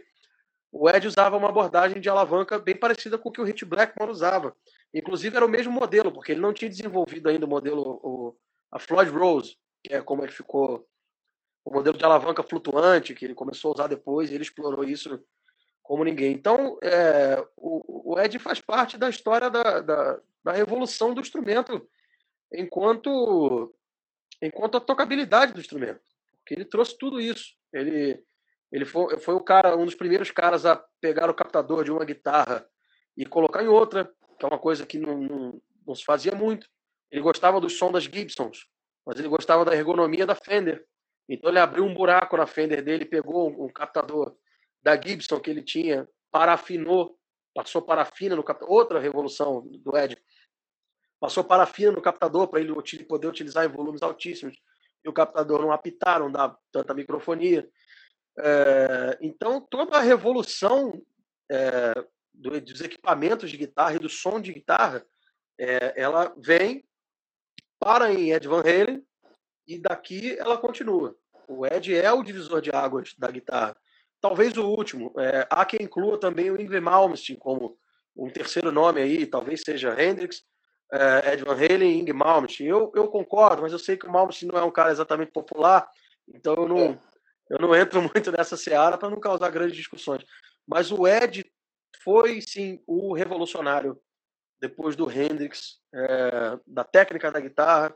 o 0.71 0.89
Ed 0.89 1.05
usava 1.05 1.35
uma 1.35 1.49
abordagem 1.49 1.99
de 1.99 2.09
alavanca 2.09 2.57
bem 2.57 2.75
parecida 2.75 3.17
com 3.17 3.29
o 3.29 3.31
que 3.31 3.41
o 3.41 3.43
Hit 3.43 3.65
Blackmore 3.65 4.11
usava. 4.11 4.55
Inclusive 4.93 5.35
era 5.35 5.45
o 5.45 5.49
mesmo 5.49 5.71
modelo, 5.71 6.11
porque 6.11 6.31
ele 6.31 6.39
não 6.39 6.53
tinha 6.53 6.69
desenvolvido 6.69 7.27
ainda 7.27 7.45
o 7.45 7.49
modelo, 7.49 7.81
o, 7.81 8.37
a 8.71 8.79
Floyd 8.79 9.11
Rose, 9.11 9.57
que 9.83 9.93
é 9.93 10.01
como 10.01 10.23
ele 10.23 10.31
ficou, 10.31 10.87
o 11.65 11.73
modelo 11.73 11.97
de 11.97 12.05
alavanca 12.05 12.41
flutuante, 12.41 13.13
que 13.13 13.25
ele 13.25 13.35
começou 13.35 13.71
a 13.71 13.73
usar 13.75 13.87
depois, 13.87 14.29
e 14.29 14.33
ele 14.33 14.43
explorou 14.43 14.85
isso 14.85 15.21
como 15.83 16.05
ninguém. 16.05 16.31
Então, 16.31 16.77
é, 16.81 17.45
o, 17.57 18.13
o, 18.13 18.19
Ed 18.19 18.39
faz 18.39 18.61
parte 18.61 18.97
da 18.97 19.09
história 19.09 19.49
da, 19.49 19.81
da, 19.81 20.19
da, 20.41 20.51
revolução 20.53 21.13
do 21.13 21.19
instrumento 21.19 21.85
enquanto, 22.53 23.73
enquanto 24.41 24.77
a 24.77 24.81
tocabilidade 24.81 25.53
do 25.53 25.59
instrumento. 25.59 26.01
Porque 26.37 26.53
ele 26.53 26.65
trouxe 26.65 26.97
tudo 26.97 27.19
isso. 27.19 27.53
Ele, 27.73 28.21
ele 28.71 28.85
foi, 28.85 29.17
foi 29.19 29.35
o 29.35 29.41
cara, 29.41 29.75
um 29.75 29.85
dos 29.85 29.95
primeiros 29.95 30.31
caras 30.31 30.65
a 30.65 30.75
pegar 30.99 31.29
o 31.29 31.33
captador 31.33 31.83
de 31.83 31.91
uma 31.91 32.05
guitarra 32.05 32.65
e 33.15 33.25
colocar 33.25 33.63
em 33.63 33.67
outra, 33.67 34.11
que 34.39 34.45
é 34.45 34.47
uma 34.47 34.59
coisa 34.59 34.85
que 34.85 34.97
não, 34.97 35.17
não, 35.17 35.61
não 35.85 35.95
se 35.95 36.03
fazia 36.03 36.33
muito. 36.33 36.67
Ele 37.11 37.21
gostava 37.21 37.59
do 37.59 37.69
som 37.69 37.91
das 37.91 38.03
Gibsons, 38.03 38.67
mas 39.05 39.19
ele 39.19 39.27
gostava 39.27 39.65
da 39.65 39.75
ergonomia 39.75 40.25
da 40.25 40.35
Fender. 40.35 40.85
Então 41.29 41.49
ele 41.49 41.59
abriu 41.59 41.85
um 41.85 41.93
buraco 41.93 42.37
na 42.37 42.47
Fender 42.47 42.83
dele, 42.83 43.05
pegou 43.05 43.49
um 43.49 43.69
captador 43.69 44.35
da 44.81 44.99
Gibson 44.99 45.39
que 45.39 45.49
ele 45.49 45.61
tinha, 45.61 46.07
parafinou 46.31 47.17
passou 47.53 47.81
parafina 47.81 48.35
no 48.35 48.43
captador, 48.43 48.73
outra 48.73 48.99
revolução 48.99 49.61
do 49.61 49.97
Ed, 49.97 50.17
passou 51.21 51.43
parafina 51.43 51.91
no 51.91 52.01
captador 52.01 52.47
para 52.47 52.59
ele 52.59 52.73
poder 53.07 53.27
utilizar 53.27 53.63
em 53.63 53.69
volumes 53.69 54.01
altíssimos 54.01 54.59
e 55.05 55.07
o 55.07 55.13
captador 55.13 55.61
não 55.61 55.71
apitar, 55.71 56.19
não 56.19 56.31
dá 56.31 56.57
tanta 56.71 56.95
microfonia. 56.95 57.69
É, 58.39 59.19
então, 59.21 59.61
toda 59.61 59.97
a 59.97 60.01
revolução 60.01 60.99
é, 61.49 61.93
dos 62.33 62.81
equipamentos 62.81 63.51
de 63.51 63.57
guitarra 63.57 63.95
e 63.95 63.99
do 63.99 64.09
som 64.09 64.41
de 64.41 64.51
guitarra, 64.51 65.05
é, 65.59 65.93
ela 65.95 66.33
vem 66.37 66.83
para 67.79 68.11
em 68.11 68.31
Ed 68.31 68.47
Van 68.47 68.61
Halen 68.61 69.05
e 69.67 69.79
daqui 69.79 70.35
ela 70.39 70.57
continua. 70.57 71.15
O 71.47 71.67
Ed 71.67 71.93
é 71.95 72.11
o 72.11 72.23
divisor 72.23 72.61
de 72.61 72.71
águas 72.71 73.13
da 73.15 73.29
guitarra. 73.29 73.77
Talvez 74.19 74.57
o 74.57 74.67
último. 74.67 75.13
É, 75.19 75.47
há 75.51 75.65
quem 75.65 75.83
inclua 75.83 76.19
também 76.19 76.49
o 76.49 76.59
Yngwie 76.59 76.79
Malmsteen 76.79 77.37
como 77.37 77.77
um 78.15 78.29
terceiro 78.29 78.71
nome 78.71 79.01
aí, 79.01 79.25
talvez 79.27 79.61
seja 79.61 80.01
Hendrix, 80.01 80.43
é, 80.91 81.33
Ed 81.33 81.43
Van 81.43 81.53
Halen 81.53 81.89
e 81.89 81.99
Yngwie 82.01 82.13
Malmsteen. 82.13 82.69
Eu, 82.69 82.91
eu 82.95 83.07
concordo, 83.07 83.61
mas 83.61 83.71
eu 83.71 83.79
sei 83.79 83.97
que 83.97 84.07
o 84.07 84.11
Malmsteen 84.11 84.51
não 84.51 84.59
é 84.59 84.63
um 84.63 84.71
cara 84.71 84.91
exatamente 84.91 85.31
popular, 85.31 85.89
então 86.27 86.53
eu 86.55 86.67
não, 86.67 86.77
é. 86.77 86.99
eu 87.49 87.59
não 87.59 87.75
entro 87.75 88.01
muito 88.13 88.31
nessa 88.31 88.57
seara 88.57 88.97
para 88.97 89.09
não 89.09 89.19
causar 89.19 89.49
grandes 89.49 89.75
discussões. 89.75 90.23
Mas 90.67 90.91
o 90.91 91.07
Ed 91.07 91.45
foi, 92.03 92.41
sim, 92.41 92.81
o 92.85 93.13
revolucionário 93.13 93.99
depois 94.59 94.95
do 94.95 95.09
Hendrix, 95.09 95.79
é, 95.93 96.59
da 96.67 96.83
técnica 96.83 97.31
da 97.31 97.39
guitarra 97.39 97.95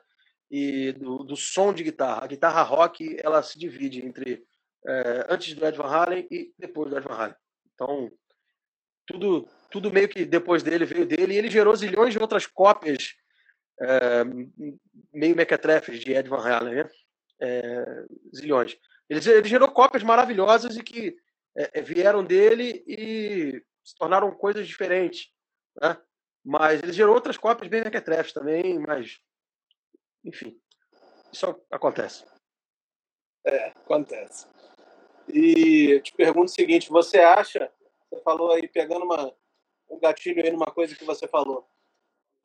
e 0.49 0.93
do, 0.93 1.19
do, 1.19 1.36
som 1.36 1.71
de 1.73 1.84
guitarra. 1.84 2.23
A 2.23 2.27
guitarra 2.27 2.63
rock 2.63 3.17
ela 3.23 3.43
se 3.43 3.58
divide 3.58 4.03
entre 4.03 4.43
é, 4.88 5.27
antes 5.29 5.53
do 5.53 5.65
Ed 5.65 5.77
Van 5.77 5.88
Halen 5.88 6.27
e 6.31 6.53
depois 6.58 6.89
do 6.89 6.97
Ed 6.97 7.08
Van 7.08 7.15
Halen. 7.15 7.36
Então, 7.73 8.12
tudo, 9.05 9.47
tudo 9.75 9.91
meio 9.91 10.07
que 10.07 10.23
depois 10.23 10.63
dele 10.63 10.85
veio 10.85 11.05
dele 11.05 11.33
e 11.33 11.38
ele 11.38 11.49
gerou 11.49 11.75
zilhões 11.75 12.13
de 12.13 12.17
outras 12.17 12.47
cópias 12.47 13.13
é, 13.81 14.23
meio 15.11 15.35
mequetrefes 15.35 15.99
de 15.99 16.13
Ed 16.13 16.29
Van 16.29 16.39
Halen, 16.39 16.75
né? 16.75 16.89
É, 17.41 18.05
zilhões. 18.33 18.77
Ele, 19.09 19.19
ele, 19.29 19.49
gerou 19.49 19.69
cópias 19.69 20.01
maravilhosas 20.01 20.77
e 20.77 20.81
que 20.81 21.17
é, 21.57 21.79
é, 21.79 21.81
vieram 21.81 22.23
dele 22.23 22.85
e 22.88 23.61
se 23.83 23.93
tornaram 23.97 24.31
coisas 24.31 24.65
diferentes, 24.65 25.29
né? 25.81 25.97
Mas 26.41 26.81
ele 26.81 26.93
gerou 26.93 27.13
outras 27.13 27.35
cópias 27.35 27.67
bem 27.67 27.83
mequetrefes 27.83 28.31
também, 28.31 28.79
mas 28.79 29.19
enfim, 30.23 30.57
isso 31.33 31.53
acontece. 31.69 32.23
É, 33.45 33.67
acontece. 33.71 34.47
E 35.27 35.99
te 35.99 36.13
pergunto 36.13 36.45
o 36.45 36.55
seguinte: 36.55 36.89
você 36.89 37.17
acha, 37.17 37.69
você 38.09 38.21
falou 38.21 38.53
aí, 38.53 38.69
pegando 38.69 39.03
uma, 39.03 39.35
um 39.89 40.00
gatilho 40.00 40.43
aí 40.43 40.52
numa 40.52 40.67
coisa 40.67 40.95
que 40.95 41.06
você 41.06 41.28
falou, 41.28 41.67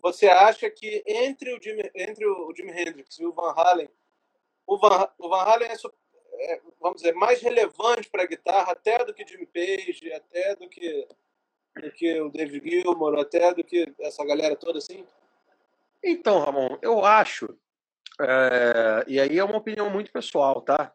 você 0.02 0.28
acha 0.28 0.70
que 0.70 1.02
entre 1.06 1.54
o 1.54 1.62
Jimi, 1.62 1.90
entre 1.94 2.26
o 2.26 2.52
Jimi 2.54 2.70
Hendrix 2.72 3.18
e 3.18 3.26
o 3.26 3.32
Van 3.32 3.52
Halen, 3.52 3.88
o 4.66 4.78
Van, 4.78 5.08
o 5.18 5.28
Van 5.28 5.42
Halen 5.42 5.68
é, 5.68 6.52
é 6.52 6.60
vamos 6.80 7.02
dizer, 7.02 7.14
mais 7.14 7.40
relevante 7.40 8.08
para 8.08 8.22
a 8.22 8.26
guitarra 8.26 8.72
até 8.72 9.04
do 9.04 9.12
que 9.12 9.26
Jimmy 9.26 9.46
Page, 9.46 10.12
até 10.12 10.56
do 10.56 10.68
que, 10.68 11.08
do 11.76 11.90
que 11.92 12.20
o 12.20 12.30
David 12.30 12.68
Gilmour, 12.68 13.18
até 13.18 13.52
do 13.52 13.62
que 13.62 13.92
essa 14.00 14.24
galera 14.24 14.56
toda 14.56 14.78
assim? 14.78 15.06
Então, 16.02 16.38
Ramon, 16.38 16.78
eu 16.80 17.04
acho, 17.04 17.46
é, 18.20 19.04
e 19.06 19.20
aí 19.20 19.38
é 19.38 19.44
uma 19.44 19.58
opinião 19.58 19.90
muito 19.90 20.10
pessoal, 20.10 20.62
tá? 20.62 20.94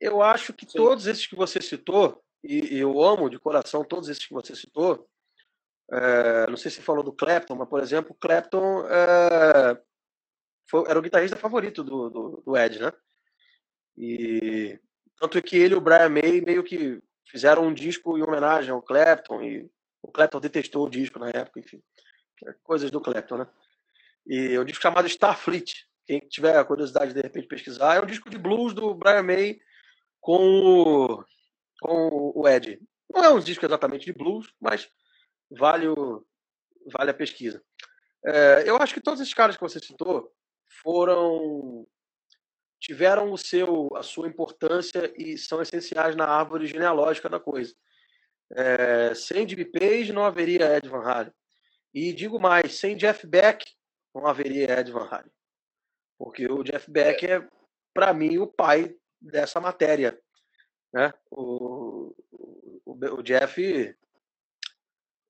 Eu 0.00 0.22
acho 0.22 0.52
que 0.52 0.64
Sim. 0.64 0.78
todos 0.78 1.06
esses 1.06 1.26
que 1.26 1.34
você 1.34 1.60
citou, 1.60 2.22
e, 2.44 2.78
eu 2.78 3.02
amo 3.02 3.28
de 3.28 3.38
coração 3.38 3.84
todos 3.84 4.08
esses 4.08 4.24
que 4.24 4.34
você 4.34 4.54
citou, 4.54 5.08
não 6.48 6.56
sei 6.56 6.70
se 6.70 6.82
falou 6.82 7.02
do 7.02 7.12
Clapton, 7.12 7.54
mas, 7.54 7.68
por 7.68 7.82
exemplo, 7.82 8.12
o 8.12 8.14
Clapton 8.14 8.86
é, 8.88 9.80
foi, 10.68 10.88
era 10.88 10.98
o 10.98 11.02
guitarrista 11.02 11.36
favorito 11.36 11.82
do, 11.82 12.10
do, 12.10 12.42
do, 12.44 12.56
Ed, 12.56 12.78
né? 12.78 12.92
E 13.96 14.78
tanto 15.18 15.38
é 15.38 15.42
que 15.42 15.56
ele 15.56 15.74
e 15.74 15.76
o 15.76 15.80
Brian 15.80 16.08
May 16.08 16.40
meio 16.40 16.62
que 16.62 17.02
fizeram 17.30 17.66
um 17.66 17.74
disco 17.74 18.16
em 18.16 18.22
homenagem 18.22 18.70
ao 18.70 18.82
Clapton, 18.82 19.42
e 19.42 19.70
o 20.02 20.12
Clapton 20.12 20.40
detestou 20.40 20.86
o 20.86 20.90
disco 20.90 21.18
na 21.18 21.30
época, 21.30 21.60
enfim, 21.60 21.82
é 22.46 22.52
coisas 22.62 22.90
do 22.90 23.00
Clapton, 23.00 23.38
né? 23.38 23.46
E 24.26 24.54
é 24.54 24.60
um 24.60 24.64
disco 24.64 24.82
chamado 24.82 25.08
Starfleet, 25.08 25.86
quem 26.06 26.20
tiver 26.20 26.56
a 26.56 26.64
curiosidade 26.64 27.12
de, 27.12 27.14
de 27.14 27.22
repente 27.22 27.48
pesquisar, 27.48 27.96
é 27.96 28.00
um 28.00 28.06
disco 28.06 28.30
de 28.30 28.38
blues 28.38 28.74
do 28.74 28.94
Brian 28.94 29.22
May 29.22 29.58
com 30.20 30.36
o, 30.38 31.24
com 31.80 32.32
o 32.34 32.48
Ed. 32.48 32.78
Não 33.12 33.24
é 33.24 33.30
um 33.30 33.40
disco 33.40 33.64
exatamente 33.64 34.04
de 34.04 34.12
blues, 34.12 34.52
mas 34.60 34.88
vale, 35.50 35.88
o, 35.88 36.24
vale 36.92 37.10
a 37.10 37.14
pesquisa. 37.14 37.62
É, 38.24 38.64
eu 38.66 38.76
acho 38.76 38.94
que 38.94 39.00
todos 39.00 39.20
esses 39.20 39.34
caras 39.34 39.56
que 39.56 39.62
você 39.62 39.78
citou 39.78 40.32
foram 40.82 41.86
tiveram 42.80 43.32
o 43.32 43.38
seu 43.38 43.88
a 43.96 44.02
sua 44.02 44.28
importância 44.28 45.12
e 45.16 45.36
são 45.36 45.60
essenciais 45.60 46.14
na 46.14 46.26
árvore 46.26 46.66
genealógica 46.66 47.28
da 47.28 47.40
coisa. 47.40 47.74
É, 48.52 49.14
sem 49.14 49.48
Jimmy 49.48 49.64
Page 49.64 50.12
não 50.12 50.24
haveria 50.24 50.76
Ed 50.76 50.88
Van 50.88 51.02
Halen. 51.02 51.32
E 51.92 52.12
digo 52.12 52.38
mais, 52.38 52.78
sem 52.78 52.96
Jeff 52.96 53.26
Beck 53.26 53.64
não 54.14 54.26
haveria 54.26 54.80
Ed 54.80 54.90
Van 54.90 55.08
Halen. 55.10 55.32
Porque 56.18 56.46
o 56.50 56.62
Jeff 56.62 56.90
Beck 56.90 57.26
é, 57.26 57.46
para 57.94 58.12
mim, 58.14 58.38
o 58.38 58.46
pai 58.46 58.96
dessa 59.20 59.60
matéria. 59.60 60.18
Né? 60.92 61.12
O, 61.30 62.14
o, 62.30 63.18
o 63.18 63.22
Jeff 63.22 63.96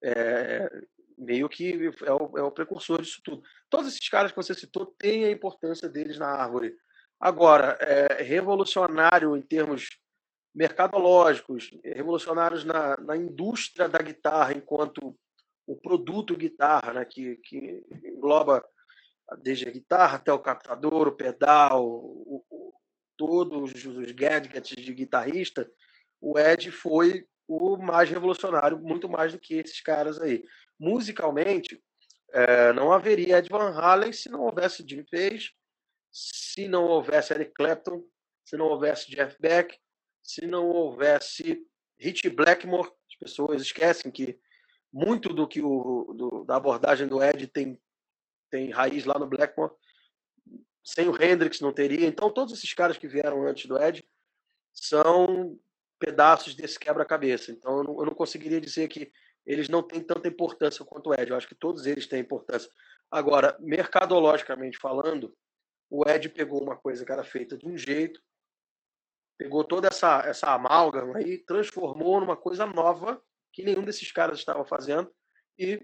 é, 0.02 0.68
meio 1.16 1.48
que 1.48 1.90
é 2.04 2.12
o, 2.12 2.38
é 2.38 2.42
o, 2.42 2.50
precursor 2.50 3.02
disso 3.02 3.20
tudo. 3.24 3.42
Todos 3.68 3.88
esses 3.88 4.08
caras 4.08 4.30
que 4.30 4.36
você 4.36 4.54
citou 4.54 4.86
têm 4.98 5.24
a 5.24 5.30
importância 5.30 5.88
deles 5.88 6.18
na 6.18 6.28
árvore. 6.28 6.76
Agora, 7.20 7.76
é 7.80 8.22
revolucionário 8.22 9.36
em 9.36 9.42
termos 9.42 9.88
mercadológicos, 10.54 11.70
revolucionários 11.84 12.64
na, 12.64 12.96
na 12.98 13.16
indústria 13.16 13.88
da 13.88 13.98
guitarra 13.98 14.52
enquanto 14.52 15.16
o 15.66 15.76
produto 15.76 16.36
guitarra, 16.36 16.94
né, 16.94 17.04
que, 17.04 17.36
que 17.36 17.84
engloba 18.04 18.64
desde 19.42 19.68
a 19.68 19.70
guitarra 19.70 20.16
até 20.16 20.32
o 20.32 20.38
captador, 20.38 21.08
o 21.08 21.16
pedal, 21.16 21.84
o, 21.84 22.44
todos 23.16 23.84
os 23.84 24.12
gadgets 24.12 24.76
de 24.76 24.94
guitarrista, 24.94 25.70
o 26.20 26.38
Ed 26.38 26.70
foi 26.70 27.26
o 27.48 27.76
mais 27.76 28.10
revolucionário, 28.10 28.78
muito 28.78 29.08
mais 29.08 29.32
do 29.32 29.38
que 29.38 29.54
esses 29.54 29.80
caras 29.80 30.20
aí. 30.20 30.44
Musicalmente, 30.78 31.82
é, 32.32 32.72
não 32.74 32.92
haveria 32.92 33.38
Ed 33.38 33.48
Van 33.48 33.70
Halen 33.70 34.12
se 34.12 34.28
não 34.28 34.42
houvesse 34.42 34.84
Jimmy 34.86 35.04
Page, 35.10 35.52
se 36.12 36.68
não 36.68 36.84
houvesse 36.84 37.32
Eric 37.32 37.52
Clapton, 37.54 38.04
se 38.44 38.56
não 38.56 38.66
houvesse 38.66 39.10
Jeff 39.10 39.36
Beck, 39.40 39.76
se 40.22 40.46
não 40.46 40.68
houvesse 40.68 41.66
Rich 41.98 42.28
Blackmore. 42.30 42.92
As 43.08 43.16
pessoas 43.18 43.62
esquecem 43.62 44.12
que 44.12 44.38
muito 44.92 45.32
do 45.32 45.48
que 45.48 45.62
o 45.62 46.12
do, 46.14 46.44
da 46.44 46.56
abordagem 46.56 47.08
do 47.08 47.22
Ed 47.22 47.46
tem 47.48 47.80
tem 48.50 48.70
raiz 48.70 49.04
lá 49.04 49.18
no 49.18 49.26
Blackmore 49.26 49.72
sem 50.88 51.06
o 51.06 51.22
Hendrix 51.22 51.60
não 51.60 51.70
teria. 51.70 52.06
Então, 52.06 52.32
todos 52.32 52.54
esses 52.54 52.72
caras 52.72 52.96
que 52.96 53.06
vieram 53.06 53.46
antes 53.46 53.66
do 53.66 53.78
Ed 53.78 54.02
são 54.72 55.58
pedaços 55.98 56.54
desse 56.54 56.78
quebra-cabeça. 56.78 57.50
Então, 57.50 57.78
eu 57.78 57.84
não, 57.84 57.98
eu 58.00 58.06
não, 58.06 58.14
conseguiria 58.14 58.60
dizer 58.60 58.88
que 58.88 59.10
eles 59.44 59.68
não 59.68 59.82
têm 59.82 60.00
tanta 60.00 60.28
importância 60.28 60.84
quanto 60.84 61.10
o 61.10 61.14
Ed. 61.14 61.30
Eu 61.30 61.36
acho 61.36 61.48
que 61.48 61.54
todos 61.54 61.86
eles 61.86 62.06
têm 62.06 62.20
importância. 62.20 62.70
Agora, 63.10 63.56
mercadologicamente 63.60 64.78
falando, 64.78 65.34
o 65.90 66.08
Ed 66.08 66.28
pegou 66.28 66.62
uma 66.62 66.76
coisa 66.76 67.04
que 67.04 67.12
era 67.12 67.24
feita 67.24 67.56
de 67.56 67.66
um 67.66 67.76
jeito, 67.76 68.20
pegou 69.38 69.64
toda 69.64 69.88
essa, 69.88 70.20
essa 70.26 70.52
amálgama 70.52 71.20
e 71.22 71.38
transformou 71.38 72.20
numa 72.20 72.36
coisa 72.36 72.66
nova 72.66 73.22
que 73.52 73.62
nenhum 73.62 73.84
desses 73.84 74.12
caras 74.12 74.38
estava 74.38 74.64
fazendo 74.64 75.10
e 75.58 75.80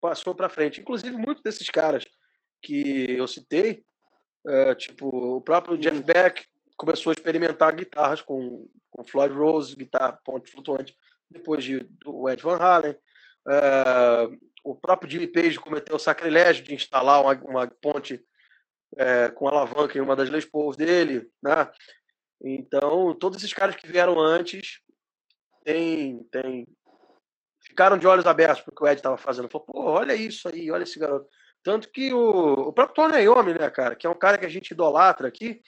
passou 0.00 0.34
para 0.34 0.48
frente. 0.48 0.80
Inclusive, 0.80 1.16
muitos 1.16 1.42
desses 1.42 1.68
caras 1.68 2.04
que 2.62 3.12
eu 3.16 3.28
citei 3.28 3.84
é, 4.46 4.74
tipo, 4.74 5.36
o 5.36 5.40
próprio 5.40 5.76
Jeff 5.76 5.96
uhum. 5.96 6.02
Beck 6.02 6.44
começou 6.76 7.10
a 7.10 7.14
experimentar 7.14 7.74
guitarras 7.74 8.22
com, 8.22 8.66
com 9.00 9.04
Floyd 9.04 9.34
Rose, 9.34 9.74
guitarra 9.74 10.18
ponte 10.24 10.50
flutuante, 10.50 10.94
depois 11.30 11.64
de, 11.64 11.80
do 12.04 12.28
Ed 12.28 12.42
Van 12.42 12.56
Halen. 12.56 12.94
É, 13.48 14.28
o 14.62 14.74
próprio 14.74 15.10
Jimmy 15.10 15.26
Page 15.26 15.58
cometeu 15.58 15.96
o 15.96 15.98
sacrilégio 15.98 16.62
de 16.62 16.74
instalar 16.74 17.22
uma, 17.22 17.32
uma 17.44 17.66
ponte 17.66 18.22
é, 18.96 19.30
com 19.30 19.48
alavanca 19.48 19.96
em 19.96 20.00
uma 20.00 20.14
das 20.14 20.28
Les 20.28 20.44
Pauls 20.44 20.76
dele, 20.76 21.30
né? 21.42 21.70
Então, 22.42 23.14
todos 23.14 23.38
esses 23.38 23.52
caras 23.52 23.76
que 23.76 23.86
vieram 23.86 24.18
antes 24.18 24.80
tem, 25.64 26.22
tem, 26.24 26.66
ficaram 27.62 27.96
de 27.96 28.06
olhos 28.06 28.26
abertos 28.26 28.62
para 28.62 28.72
o 28.72 28.74
que 28.74 28.84
o 28.84 28.86
Ed 28.86 28.96
estava 28.96 29.16
fazendo. 29.16 29.48
Falou, 29.48 29.66
pô, 29.66 29.82
olha 29.82 30.14
isso 30.14 30.48
aí, 30.48 30.70
olha 30.70 30.82
esse 30.82 30.98
garoto. 30.98 31.28
Tanto 31.62 31.90
que 31.90 32.12
o, 32.12 32.68
o 32.68 32.72
próprio 32.72 32.94
Tony 32.94 33.22
Iommi, 33.22 33.54
né, 33.54 33.70
cara, 33.70 33.94
que 33.94 34.06
é 34.06 34.10
um 34.10 34.18
cara 34.18 34.38
que 34.38 34.46
a 34.46 34.48
gente 34.48 34.72
idolatra 34.72 35.28
aqui, 35.28 35.62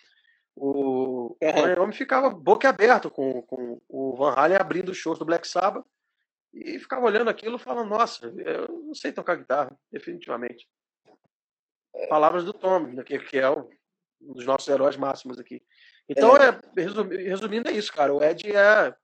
o 0.54 1.36
é. 1.40 1.52
Tony 1.52 1.72
Iommi 1.74 1.94
ficava 1.94 2.30
boca 2.30 2.68
aberto 2.68 3.10
com, 3.10 3.42
com 3.42 3.80
o 3.88 4.16
Van 4.16 4.32
Halen 4.32 4.56
abrindo 4.56 4.90
os 4.90 4.98
shows 4.98 5.18
do 5.18 5.24
Black 5.24 5.46
Sabbath 5.46 5.84
e 6.52 6.78
ficava 6.78 7.06
olhando 7.06 7.30
aquilo 7.30 7.58
falando, 7.58 7.88
nossa, 7.88 8.26
eu 8.26 8.68
não 8.68 8.94
sei 8.94 9.12
tocar 9.12 9.36
guitarra, 9.36 9.74
definitivamente. 9.90 10.68
Palavras 12.08 12.44
do 12.44 12.52
Tom, 12.52 12.80
né, 12.88 13.02
que, 13.02 13.18
que 13.18 13.38
é 13.38 13.50
um 13.50 13.68
dos 14.20 14.44
nossos 14.44 14.68
heróis 14.68 14.96
máximos 14.96 15.38
aqui. 15.38 15.62
Então, 16.08 16.36
é. 16.36 16.60
é 16.76 16.82
resumindo, 16.82 17.68
é 17.68 17.72
isso, 17.72 17.92
cara. 17.92 18.12
O 18.12 18.22
Ed 18.22 18.54
é, 18.54 18.94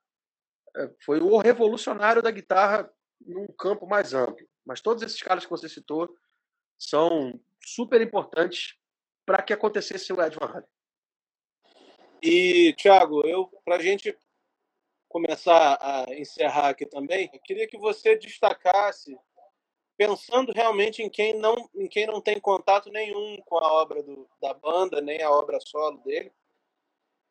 é, 0.77 0.91
foi 1.05 1.21
o 1.21 1.39
revolucionário 1.39 2.23
da 2.23 2.31
guitarra 2.31 2.91
num 3.21 3.47
campo 3.59 3.87
mais 3.87 4.13
amplo. 4.13 4.47
Mas 4.65 4.81
todos 4.81 5.03
esses 5.03 5.23
caras 5.23 5.45
que 5.45 5.51
você 5.51 5.69
citou 5.69 6.15
são 6.79 7.41
super 7.65 8.01
importantes 8.03 8.77
para 9.25 9.43
que 9.43 9.53
acontecesse 9.53 10.13
o 10.13 10.23
Ed 10.23 10.37
Van 10.39 10.47
Halen. 10.47 10.69
E, 12.23 12.75
Thiago, 12.75 13.27
eu, 13.27 13.47
para 13.65 13.77
a 13.77 13.83
gente 13.83 14.17
começar 15.09 15.79
a 15.81 16.15
encerrar 16.15 16.71
aqui 16.71 16.85
também, 16.85 17.31
eu 17.33 17.41
queria 17.41 17.67
que 17.67 17.79
você 17.79 18.17
destacasse, 18.17 19.19
pensando 19.97 20.53
realmente 20.53 21.03
em 21.03 21.09
quem 21.09 21.35
não, 21.35 21.69
em 21.75 21.89
quem 21.89 22.07
não 22.07 22.21
tem 22.21 22.39
contato 22.39 22.91
nenhum 22.91 23.41
com 23.47 23.59
a 23.59 23.73
obra 23.73 24.03
do, 24.03 24.29
da 24.41 24.53
banda, 24.55 25.01
nem 25.01 25.23
a 25.23 25.31
obra 25.31 25.59
solo 25.61 25.99
dele, 25.99 26.33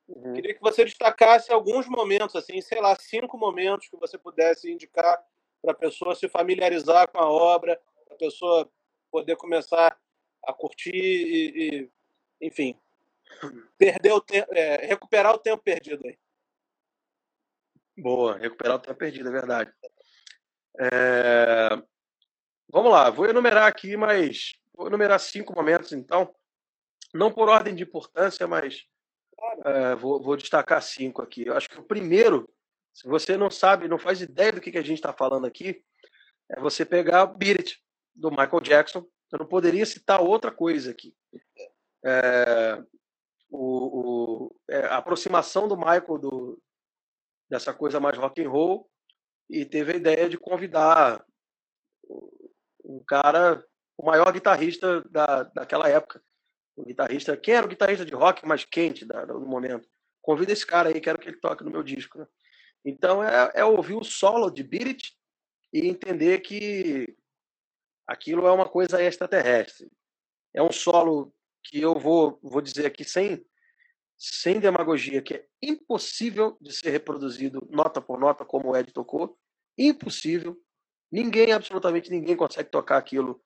Uhum. 0.07 0.33
Queria 0.33 0.53
que 0.53 0.61
você 0.61 0.85
destacasse 0.85 1.51
alguns 1.51 1.85
momentos, 1.87 2.35
assim, 2.35 2.61
sei 2.61 2.79
lá, 2.79 2.95
cinco 2.95 3.37
momentos 3.37 3.89
que 3.89 3.97
você 3.97 4.17
pudesse 4.17 4.71
indicar 4.71 5.21
para 5.61 5.71
a 5.71 5.75
pessoa 5.75 6.15
se 6.15 6.29
familiarizar 6.29 7.09
com 7.11 7.19
a 7.19 7.29
obra, 7.29 7.79
para 8.05 8.15
a 8.15 8.17
pessoa 8.17 8.69
poder 9.11 9.35
começar 9.35 9.97
a 10.43 10.53
curtir 10.53 10.91
e, 10.93 11.89
e 12.39 12.47
enfim, 12.47 12.79
perder 13.77 14.11
o 14.11 14.21
tempo, 14.21 14.47
é, 14.53 14.85
recuperar 14.85 15.33
o 15.33 15.39
tempo 15.39 15.61
perdido 15.63 16.05
aí. 16.05 16.17
Boa, 17.97 18.37
recuperar 18.37 18.75
o 18.75 18.79
tempo 18.79 18.95
perdido, 18.95 19.29
é 19.29 19.31
verdade. 19.31 19.73
É... 20.79 21.69
Vamos 22.69 22.91
lá, 22.91 23.09
vou 23.09 23.25
enumerar 23.25 23.67
aqui, 23.67 23.95
mas 23.97 24.53
vou 24.73 24.87
enumerar 24.87 25.19
cinco 25.19 25.55
momentos, 25.55 25.93
então, 25.93 26.33
não 27.13 27.31
por 27.31 27.49
ordem 27.49 27.73
de 27.73 27.83
importância, 27.83 28.45
mas 28.45 28.85
é, 29.65 29.95
vou, 29.95 30.21
vou, 30.21 30.35
destacar 30.35 30.81
cinco 30.81 31.21
aqui. 31.21 31.47
Eu 31.47 31.55
acho 31.55 31.69
que 31.69 31.79
o 31.79 31.83
primeiro, 31.83 32.49
se 32.93 33.07
você 33.07 33.37
não 33.37 33.49
sabe, 33.49 33.87
não 33.87 33.97
faz 33.97 34.21
ideia 34.21 34.51
do 34.51 34.61
que, 34.61 34.71
que 34.71 34.77
a 34.77 34.83
gente 34.83 34.97
está 34.97 35.13
falando 35.13 35.45
aqui, 35.45 35.83
é 36.49 36.59
você 36.59 36.85
pegar 36.85 37.23
o 37.23 37.37
Beat 37.37 37.59
It, 37.59 37.83
do 38.13 38.29
Michael 38.29 38.61
Jackson. 38.61 39.05
Eu 39.31 39.39
não 39.39 39.45
poderia 39.45 39.85
citar 39.85 40.21
outra 40.21 40.51
coisa 40.51 40.91
aqui. 40.91 41.15
É, 42.05 42.81
o, 43.49 44.49
o 44.49 44.55
é, 44.69 44.79
a 44.85 44.97
aproximação 44.97 45.67
do 45.67 45.77
Michael 45.77 46.17
do, 46.19 46.61
dessa 47.49 47.73
coisa 47.73 47.99
mais 47.99 48.17
rock 48.17 48.43
and 48.43 48.49
roll 48.49 48.89
e 49.49 49.65
teve 49.65 49.93
a 49.93 49.95
ideia 49.95 50.29
de 50.29 50.37
convidar 50.37 51.25
um 52.83 53.03
cara, 53.05 53.63
o 53.97 54.05
maior 54.05 54.31
guitarrista 54.31 55.01
da, 55.09 55.43
daquela 55.43 55.89
época, 55.89 56.21
o 56.75 56.85
guitarrista, 56.85 57.35
quem 57.35 57.55
era 57.55 57.65
o 57.65 57.69
guitarrista 57.69 58.05
de 58.05 58.13
rock 58.13 58.45
mais 58.45 58.63
quente 58.63 59.05
da, 59.05 59.25
do 59.25 59.39
momento. 59.45 59.87
Convida 60.21 60.51
esse 60.51 60.65
cara 60.65 60.89
aí, 60.89 60.99
quero 60.99 61.17
que 61.17 61.29
ele 61.29 61.39
toque 61.39 61.63
no 61.63 61.71
meu 61.71 61.83
disco. 61.83 62.19
Né? 62.19 62.27
Então 62.85 63.23
é, 63.23 63.51
é, 63.55 63.65
ouvir 63.65 63.95
o 63.95 64.03
solo 64.03 64.49
de 64.49 64.63
Beat 64.63 65.13
e 65.73 65.87
entender 65.87 66.39
que 66.39 67.15
aquilo 68.05 68.45
é 68.45 68.51
uma 68.51 68.67
coisa 68.67 69.01
extraterrestre. 69.01 69.89
É 70.53 70.61
um 70.61 70.71
solo 70.71 71.33
que 71.67 71.81
eu 71.81 71.99
vou, 71.99 72.39
vou 72.41 72.61
dizer 72.61 72.85
aqui 72.85 73.03
sem, 73.03 73.45
sem 74.17 74.59
demagogia, 74.59 75.21
que 75.21 75.33
é 75.35 75.45
impossível 75.61 76.57
de 76.61 76.73
ser 76.73 76.91
reproduzido 76.91 77.67
nota 77.69 78.01
por 78.01 78.19
nota 78.19 78.45
como 78.45 78.69
o 78.69 78.77
Ed 78.77 78.91
tocou. 78.93 79.37
Impossível. 79.77 80.57
Ninguém, 81.11 81.51
absolutamente 81.51 82.09
ninguém 82.09 82.35
consegue 82.35 82.69
tocar 82.69 82.97
aquilo 82.97 83.41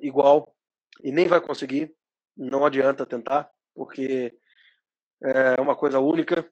igual 0.00 0.54
e 1.02 1.12
nem 1.12 1.26
vai 1.26 1.40
conseguir 1.40 1.94
não 2.36 2.64
adianta 2.64 3.04
tentar, 3.04 3.50
porque 3.74 4.34
é 5.22 5.60
uma 5.60 5.76
coisa 5.76 6.00
única. 6.00 6.50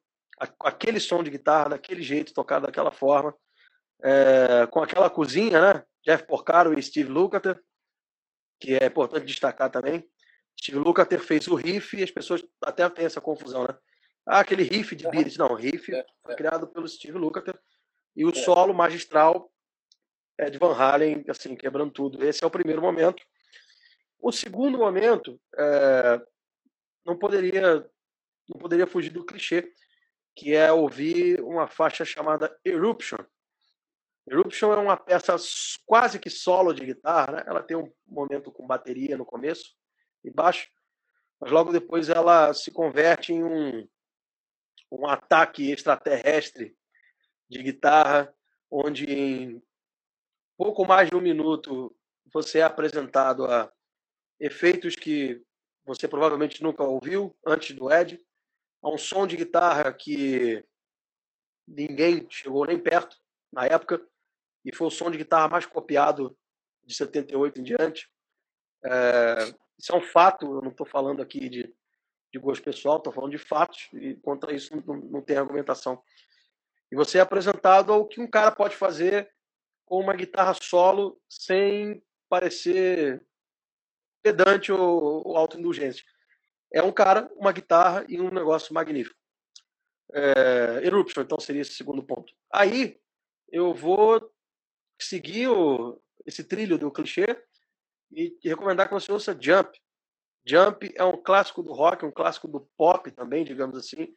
Aquele 0.60 1.00
som 1.00 1.22
de 1.22 1.30
guitarra, 1.30 1.70
daquele 1.70 2.02
jeito, 2.02 2.34
tocado 2.34 2.66
daquela 2.66 2.92
forma, 2.92 3.34
é, 4.02 4.66
com 4.66 4.80
aquela 4.82 5.08
cozinha, 5.08 5.60
né? 5.60 5.84
Jeff 6.04 6.26
Porcaro 6.26 6.78
e 6.78 6.82
Steve 6.82 7.08
Lukather, 7.08 7.60
que 8.60 8.74
é 8.74 8.86
importante 8.86 9.24
destacar 9.24 9.70
também. 9.70 10.08
Steve 10.60 10.78
Lukather 10.78 11.20
fez 11.20 11.46
o 11.46 11.54
riff 11.54 11.96
e 11.96 12.02
as 12.02 12.10
pessoas 12.10 12.44
até 12.62 12.88
têm 12.88 13.04
essa 13.04 13.20
confusão, 13.20 13.62
né? 13.62 13.76
Ah, 14.26 14.40
aquele 14.40 14.62
riff 14.62 14.94
de 14.94 15.08
Beatles. 15.08 15.36
Não, 15.36 15.54
riff 15.54 15.94
é, 15.94 16.04
foi 16.22 16.34
criado 16.34 16.66
pelo 16.66 16.88
Steve 16.88 17.16
Lukather 17.16 17.58
e 18.14 18.24
o 18.24 18.34
solo 18.34 18.74
magistral 18.74 19.50
é 20.36 20.50
de 20.50 20.58
Van 20.58 20.74
Halen, 20.74 21.24
assim, 21.28 21.56
quebrando 21.56 21.92
tudo. 21.92 22.24
Esse 22.24 22.44
é 22.44 22.46
o 22.46 22.50
primeiro 22.50 22.82
momento. 22.82 23.22
O 24.20 24.32
segundo 24.32 24.76
momento 24.76 25.40
é, 25.56 26.20
não 27.06 27.16
poderia 27.16 27.88
não 28.48 28.58
poderia 28.58 28.86
fugir 28.86 29.10
do 29.10 29.26
clichê, 29.26 29.70
que 30.34 30.54
é 30.54 30.72
ouvir 30.72 31.40
uma 31.42 31.68
faixa 31.68 32.04
chamada 32.04 32.54
Eruption. 32.64 33.18
Eruption 34.26 34.72
é 34.72 34.76
uma 34.76 34.96
peça 34.96 35.36
quase 35.84 36.18
que 36.18 36.30
solo 36.30 36.72
de 36.72 36.84
guitarra, 36.84 37.32
né? 37.32 37.44
ela 37.46 37.62
tem 37.62 37.76
um 37.76 37.92
momento 38.06 38.50
com 38.50 38.66
bateria 38.66 39.18
no 39.18 39.26
começo 39.26 39.76
e 40.24 40.30
mas 40.34 40.68
logo 41.40 41.72
depois 41.72 42.08
ela 42.08 42.52
se 42.52 42.70
converte 42.70 43.32
em 43.32 43.44
um, 43.44 43.88
um 44.90 45.06
ataque 45.06 45.70
extraterrestre 45.70 46.76
de 47.48 47.62
guitarra, 47.62 48.34
onde 48.70 49.06
em 49.06 49.62
pouco 50.56 50.84
mais 50.84 51.08
de 51.08 51.16
um 51.16 51.20
minuto 51.20 51.94
você 52.32 52.58
é 52.58 52.62
apresentado 52.62 53.46
a 53.46 53.72
efeitos 54.38 54.94
que 54.94 55.42
você 55.84 56.06
provavelmente 56.06 56.62
nunca 56.62 56.82
ouviu 56.82 57.34
antes 57.46 57.74
do 57.74 57.90
Ed. 57.90 58.20
Há 58.82 58.90
um 58.90 58.98
som 58.98 59.26
de 59.26 59.36
guitarra 59.36 59.92
que 59.92 60.64
ninguém 61.66 62.26
chegou 62.30 62.66
nem 62.66 62.78
perto 62.78 63.16
na 63.52 63.64
época 63.66 64.04
e 64.64 64.74
foi 64.74 64.86
o 64.86 64.90
som 64.90 65.10
de 65.10 65.18
guitarra 65.18 65.48
mais 65.48 65.66
copiado 65.66 66.36
de 66.84 66.94
78 66.94 67.60
em 67.60 67.64
diante. 67.64 68.10
É, 68.84 69.54
isso 69.78 69.92
é 69.92 69.96
um 69.96 70.02
fato, 70.02 70.44
eu 70.46 70.60
não 70.60 70.70
estou 70.70 70.86
falando 70.86 71.22
aqui 71.22 71.48
de, 71.48 71.74
de 72.32 72.38
gosto 72.38 72.62
pessoal, 72.62 72.98
estou 72.98 73.12
falando 73.12 73.30
de 73.30 73.38
fatos 73.38 73.88
e 73.92 74.14
contra 74.16 74.52
isso 74.52 74.74
não, 74.86 74.96
não 74.96 75.22
tem 75.22 75.36
argumentação. 75.36 76.02
E 76.90 76.96
você 76.96 77.18
é 77.18 77.20
apresentado 77.20 77.92
ao 77.92 78.06
que 78.06 78.20
um 78.20 78.28
cara 78.28 78.50
pode 78.50 78.76
fazer 78.76 79.30
com 79.84 80.00
uma 80.00 80.14
guitarra 80.14 80.54
solo 80.54 81.20
sem 81.28 82.02
parecer 82.28 83.24
pedante 84.22 84.72
ou, 84.72 85.26
ou 85.26 85.36
autoindulgente. 85.36 86.04
É 86.72 86.82
um 86.82 86.92
cara, 86.92 87.30
uma 87.36 87.52
guitarra 87.52 88.04
e 88.08 88.20
um 88.20 88.30
negócio 88.30 88.74
magnífico. 88.74 89.16
É, 90.12 90.80
Eruption, 90.84 91.22
então, 91.22 91.38
seria 91.38 91.62
esse 91.62 91.72
segundo 91.72 92.02
ponto. 92.02 92.32
Aí, 92.52 93.00
eu 93.50 93.72
vou 93.72 94.30
seguir 95.00 95.48
o, 95.48 96.00
esse 96.26 96.44
trilho 96.44 96.78
do 96.78 96.90
clichê 96.90 97.26
e 98.10 98.36
recomendar 98.44 98.88
que 98.88 98.94
você 98.94 99.10
ouça 99.12 99.36
Jump. 99.38 99.78
Jump 100.46 100.92
é 100.94 101.04
um 101.04 101.22
clássico 101.22 101.62
do 101.62 101.72
rock, 101.72 102.04
um 102.04 102.10
clássico 102.10 102.48
do 102.48 102.68
pop 102.76 103.10
também, 103.10 103.44
digamos 103.44 103.76
assim, 103.76 104.08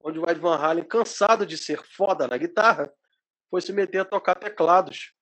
onde 0.00 0.18
o 0.18 0.28
Ed 0.28 0.40
Van 0.40 0.56
Halen, 0.56 0.84
cansado 0.84 1.44
de 1.44 1.58
ser 1.58 1.82
foda 1.84 2.26
na 2.26 2.36
guitarra, 2.36 2.92
foi 3.50 3.60
se 3.60 3.72
meter 3.72 4.00
a 4.00 4.04
tocar 4.04 4.34
teclados 4.34 5.12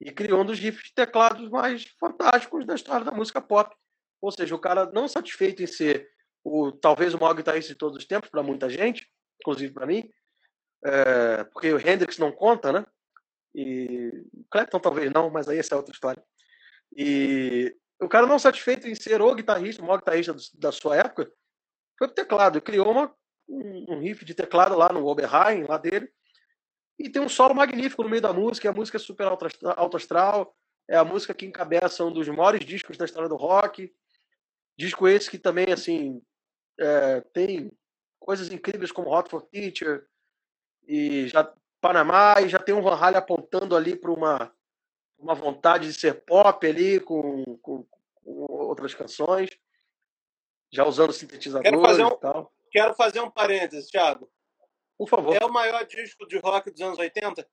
e 0.00 0.12
criou 0.12 0.42
um 0.42 0.44
dos 0.44 0.58
riffs 0.58 0.88
de 0.88 0.94
teclados 0.94 1.48
mais 1.48 1.84
fantásticos 1.98 2.66
da 2.66 2.74
história 2.74 3.04
da 3.04 3.12
música 3.12 3.40
pop. 3.40 3.74
Ou 4.20 4.30
seja, 4.30 4.54
o 4.54 4.58
cara 4.58 4.90
não 4.92 5.08
satisfeito 5.08 5.62
em 5.62 5.66
ser 5.66 6.08
o 6.44 6.72
talvez 6.72 7.14
o 7.14 7.18
maior 7.18 7.34
guitarrista 7.34 7.72
de 7.72 7.78
todos 7.78 7.98
os 7.98 8.04
tempos 8.04 8.30
para 8.30 8.42
muita 8.42 8.68
gente, 8.68 9.08
inclusive 9.40 9.72
para 9.72 9.86
mim, 9.86 10.08
é, 10.84 11.44
porque 11.44 11.72
o 11.72 11.78
Hendrix 11.78 12.18
não 12.18 12.32
conta, 12.32 12.72
né? 12.72 12.86
E 13.54 14.10
Clapton 14.50 14.78
talvez 14.78 15.10
não, 15.12 15.30
mas 15.30 15.48
aí 15.48 15.58
essa 15.58 15.74
é 15.74 15.76
outra 15.76 15.92
história. 15.92 16.22
E 16.96 17.74
o 18.00 18.08
cara 18.08 18.26
não 18.26 18.38
satisfeito 18.38 18.88
em 18.88 18.94
ser 18.94 19.20
o 19.20 19.34
guitarrista, 19.34 19.82
o 19.82 19.84
maior 19.84 19.98
guitarrista 19.98 20.34
da 20.54 20.72
sua 20.72 20.96
época, 20.96 21.30
foi 21.98 22.08
pro 22.08 22.14
teclado. 22.14 22.60
Criou 22.60 22.90
uma, 22.90 23.14
um 23.48 24.00
riff 24.00 24.24
de 24.24 24.34
teclado 24.34 24.76
lá 24.76 24.90
no 24.92 25.06
Oberheim, 25.06 25.64
lá 25.64 25.78
dele, 25.78 26.10
e 26.98 27.08
tem 27.08 27.22
um 27.22 27.28
solo 27.28 27.54
magnífico 27.54 28.02
no 28.02 28.08
meio 28.08 28.22
da 28.22 28.32
música, 28.32 28.68
a 28.68 28.72
música 28.72 28.96
é 28.96 29.00
super 29.00 29.28
alto 29.28 29.96
astral, 29.96 30.54
é 30.88 30.96
a 30.96 31.04
música 31.04 31.32
que 31.32 31.46
encabeça 31.46 32.04
um 32.04 32.12
dos 32.12 32.26
maiores 32.28 32.64
discos 32.64 32.96
da 32.96 33.04
história 33.04 33.28
do 33.28 33.36
rock. 33.36 33.92
Disco 34.76 35.06
esse 35.06 35.30
que 35.30 35.38
também, 35.38 35.72
assim, 35.72 36.20
é, 36.78 37.20
tem 37.32 37.70
coisas 38.18 38.50
incríveis 38.50 38.90
como 38.90 39.10
Hot 39.10 39.30
for 39.30 39.42
Teacher 39.42 40.06
e 40.86 41.28
já 41.28 41.52
Panamá, 41.80 42.34
e 42.40 42.48
já 42.48 42.58
tem 42.58 42.74
um 42.74 42.82
Van 42.82 42.96
Halen 42.96 43.18
apontando 43.18 43.76
ali 43.76 43.94
para 43.94 44.10
uma, 44.10 44.52
uma 45.18 45.34
vontade 45.34 45.86
de 45.86 45.94
ser 45.94 46.24
pop 46.24 46.66
ali 46.66 47.00
com, 47.00 47.44
com, 47.58 47.84
com 48.14 48.46
outras 48.48 48.94
canções, 48.94 49.50
já 50.72 50.84
usando 50.84 51.12
sintetizadores 51.12 51.98
um, 51.98 52.08
e 52.08 52.16
tal. 52.18 52.52
Quero 52.70 52.94
fazer 52.94 53.20
um 53.20 53.30
parênteses, 53.30 53.90
Thiago. 53.90 54.30
Por 54.96 55.08
favor. 55.08 55.36
É 55.40 55.44
o 55.44 55.52
maior 55.52 55.84
disco 55.86 56.26
de 56.26 56.38
rock 56.38 56.70
dos 56.70 56.80
anos 56.80 56.98
80? 56.98 57.46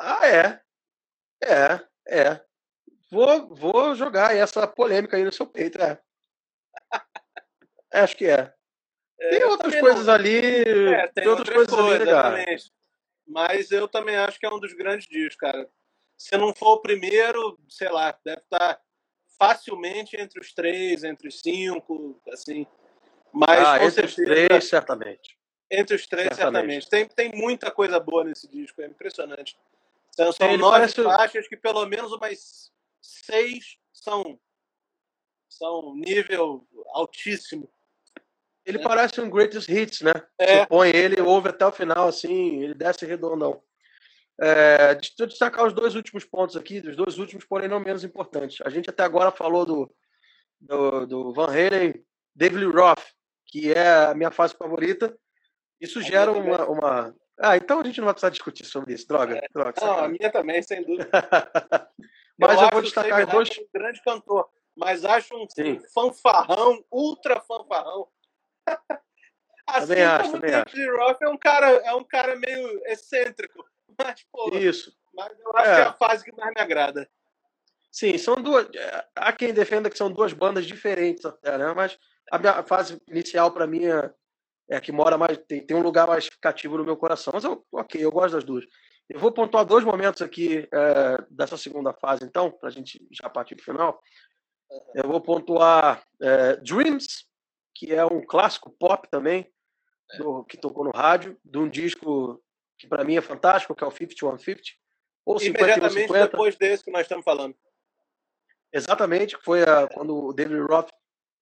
Ah, 0.00 0.26
é. 0.26 0.60
É, 1.42 1.86
é. 2.08 2.44
Vou, 3.10 3.54
vou 3.54 3.94
jogar 3.94 4.36
essa 4.36 4.66
polêmica 4.66 5.16
aí 5.16 5.24
no 5.24 5.32
seu 5.32 5.46
peito, 5.46 5.80
é. 5.80 6.00
Acho 7.92 8.16
que 8.16 8.26
é. 8.26 8.52
é 9.18 9.30
tem 9.30 9.44
outras 9.44 9.80
coisas 9.80 10.06
não. 10.06 10.14
ali. 10.14 10.38
É, 10.38 11.06
tem, 11.08 11.24
tem, 11.24 11.28
outras, 11.28 11.48
outras 11.48 11.54
coisas, 11.54 11.74
coisas 11.74 12.08
ali, 12.08 12.56
Mas 13.28 13.70
eu 13.70 13.86
também 13.86 14.16
acho 14.16 14.38
que 14.38 14.46
é 14.46 14.50
um 14.50 14.58
dos 14.58 14.72
grandes 14.72 15.06
discos, 15.06 15.36
cara. 15.36 15.68
Se 16.16 16.36
não 16.36 16.54
for 16.54 16.74
o 16.74 16.80
primeiro, 16.80 17.58
sei 17.68 17.90
lá, 17.90 18.18
deve 18.24 18.40
estar 18.40 18.80
facilmente 19.38 20.16
entre 20.16 20.40
os 20.40 20.52
três, 20.52 21.04
entre 21.04 21.28
os 21.28 21.40
cinco, 21.40 22.20
assim. 22.32 22.66
Mas 23.32 23.66
ah, 23.66 23.76
entre 23.76 23.90
certeza, 23.90 24.06
os 24.06 24.14
três, 24.14 24.64
certamente. 24.64 25.38
Entre 25.70 25.94
os 25.94 26.06
três, 26.06 26.28
certamente. 26.34 26.84
certamente. 26.84 27.14
Tem, 27.14 27.30
tem 27.30 27.40
muita 27.40 27.70
coisa 27.70 28.00
boa 28.00 28.24
nesse 28.24 28.48
disco, 28.48 28.80
é 28.80 28.86
impressionante. 28.86 29.56
São, 30.10 30.32
são 30.32 30.56
nove 30.56 30.78
parece... 30.78 31.02
faixas 31.04 31.46
que 31.46 31.56
pelo 31.56 31.84
menos 31.86 32.10
umas 32.10 32.72
seis 33.00 33.78
são, 33.92 34.40
são 35.48 35.94
nível 35.94 36.66
altíssimo. 36.88 37.70
Ele 38.68 38.78
é. 38.78 38.82
parece 38.82 39.18
um 39.18 39.30
greatest 39.30 39.66
hits, 39.66 40.02
né? 40.02 40.12
É. 40.38 40.58
Você 40.58 40.66
põe 40.66 40.90
ele, 40.90 41.22
ouve 41.22 41.48
até 41.48 41.66
o 41.66 41.72
final, 41.72 42.06
assim, 42.06 42.62
ele 42.62 42.74
desce 42.74 43.06
redondão. 43.06 43.62
É, 44.38 44.94
deixa 44.94 45.14
eu 45.18 45.26
destacar 45.26 45.66
os 45.66 45.72
dois 45.72 45.94
últimos 45.94 46.22
pontos 46.22 46.54
aqui, 46.54 46.78
dos 46.78 46.94
dois 46.94 47.18
últimos, 47.18 47.46
porém 47.46 47.66
não 47.66 47.80
menos 47.80 48.04
importantes. 48.04 48.58
A 48.64 48.68
gente 48.68 48.90
até 48.90 49.02
agora 49.02 49.30
falou 49.30 49.64
do, 49.64 49.90
do, 50.60 51.06
do 51.06 51.32
Van 51.32 51.46
Halen, 51.46 51.94
David 52.36 52.66
Roth, 52.66 53.02
que 53.46 53.72
é 53.72 54.04
a 54.04 54.14
minha 54.14 54.30
fase 54.30 54.54
favorita. 54.54 55.16
Isso 55.80 56.02
gera 56.02 56.30
uma, 56.30 56.66
uma, 56.66 57.16
Ah, 57.40 57.56
então 57.56 57.80
a 57.80 57.84
gente 57.84 57.98
não 57.98 58.04
vai 58.04 58.14
precisar 58.14 58.30
discutir 58.30 58.66
sobre 58.66 58.92
isso. 58.92 59.08
Droga. 59.08 59.38
É. 59.38 59.48
droga 59.50 59.80
não, 59.80 59.98
a 59.98 60.08
minha 60.08 60.30
também, 60.30 60.62
sem 60.62 60.84
dúvida. 60.84 61.08
mas 62.38 62.58
eu, 62.58 62.64
eu 62.64 62.70
vou 62.70 62.82
destacar 62.82 63.26
dois. 63.26 63.48
Um 63.48 63.66
grande 63.72 64.02
cantor, 64.02 64.46
mas 64.76 65.06
acho 65.06 65.34
um 65.34 65.48
Sim. 65.48 65.80
fanfarrão, 65.94 66.84
ultra 66.92 67.40
fanfarrão. 67.40 68.06
Assim 69.66 69.86
também 69.88 70.04
acho, 70.04 70.32
também 70.32 70.50
David 70.50 70.90
Roth 70.90 71.22
é 71.22 71.28
um 71.28 71.36
cara, 71.36 71.68
é 71.68 71.94
um 71.94 72.04
cara 72.04 72.36
meio 72.36 72.82
excêntrico 72.86 73.64
mas, 73.98 74.24
pô, 74.30 74.50
Isso. 74.56 74.92
Mas 75.14 75.32
eu 75.40 75.56
acho 75.56 75.70
é. 75.70 75.74
que 75.74 75.80
é 75.80 75.84
a 75.84 75.92
fase 75.92 76.24
que 76.24 76.36
mais 76.36 76.52
me 76.54 76.60
agrada. 76.60 77.08
Sim, 77.90 78.16
são 78.16 78.36
duas. 78.36 78.68
É, 78.74 79.04
há 79.16 79.32
quem 79.32 79.52
defenda 79.52 79.90
que 79.90 79.98
são 79.98 80.10
duas 80.10 80.32
bandas 80.32 80.66
diferentes 80.66 81.24
até, 81.24 81.58
né? 81.58 81.72
Mas 81.74 81.98
a 82.30 82.38
minha 82.38 82.62
fase 82.62 83.00
inicial, 83.08 83.50
para 83.50 83.66
mim, 83.66 83.84
é, 83.86 84.12
é 84.70 84.76
a 84.76 84.80
que 84.80 84.92
mora 84.92 85.18
mais. 85.18 85.36
Tem, 85.38 85.66
tem 85.66 85.76
um 85.76 85.82
lugar 85.82 86.06
mais 86.06 86.28
cativo 86.40 86.78
no 86.78 86.84
meu 86.84 86.96
coração. 86.96 87.32
Mas 87.34 87.44
eu, 87.44 87.66
ok, 87.72 88.04
eu 88.04 88.12
gosto 88.12 88.34
das 88.34 88.44
duas. 88.44 88.64
Eu 89.08 89.18
vou 89.18 89.32
pontuar 89.32 89.64
dois 89.64 89.84
momentos 89.84 90.22
aqui 90.22 90.68
é, 90.72 91.24
dessa 91.30 91.56
segunda 91.56 91.94
fase, 91.94 92.24
então, 92.24 92.50
para 92.50 92.68
a 92.68 92.72
gente 92.72 93.04
já 93.10 93.28
partir 93.28 93.56
para 93.56 93.62
o 93.62 93.64
final. 93.64 94.00
Eu 94.94 95.08
vou 95.08 95.20
pontuar 95.20 96.04
é, 96.20 96.56
Dreams, 96.56 97.26
que 97.78 97.94
é 97.94 98.04
um 98.04 98.20
clássico 98.20 98.70
pop 98.70 99.08
também, 99.08 99.48
do, 100.18 100.42
que 100.44 100.56
tocou 100.56 100.84
no 100.84 100.90
rádio, 100.90 101.38
de 101.44 101.58
um 101.58 101.68
disco 101.68 102.42
que 102.76 102.88
para 102.88 103.04
mim 103.04 103.16
é 103.16 103.20
fantástico, 103.20 103.72
que 103.72 103.84
é 103.84 103.86
o 103.86 103.90
5150, 103.90 104.62
ou 105.24 105.38
5150. 105.38 106.26
depois 106.26 106.56
desse 106.56 106.82
que 106.84 106.90
nós 106.90 107.02
estamos 107.02 107.24
falando. 107.24 107.54
Exatamente, 108.72 109.38
foi 109.44 109.62
a, 109.62 109.86
quando 109.86 110.16
o 110.16 110.32
David 110.32 110.60
Roth 110.62 110.90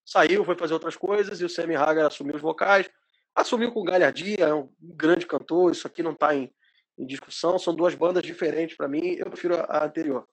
saiu, 0.04 0.44
foi 0.44 0.56
fazer 0.56 0.74
outras 0.74 0.94
coisas, 0.94 1.40
e 1.40 1.44
o 1.44 1.48
Sammy 1.48 1.74
Hagar 1.74 2.06
assumiu 2.06 2.36
os 2.36 2.42
vocais, 2.42 2.88
assumiu 3.34 3.72
com 3.72 3.82
galhardia, 3.82 4.44
é 4.44 4.54
um 4.54 4.70
grande 4.78 5.26
cantor, 5.26 5.72
isso 5.72 5.86
aqui 5.86 6.02
não 6.02 6.12
está 6.12 6.34
em, 6.34 6.52
em, 6.98 7.06
discussão, 7.06 7.58
são 7.58 7.74
duas 7.74 7.94
bandas 7.94 8.22
diferentes 8.22 8.76
para 8.76 8.88
mim, 8.88 9.14
eu 9.14 9.26
prefiro 9.30 9.56
a, 9.56 9.62
a 9.62 9.84
anterior. 9.86 10.28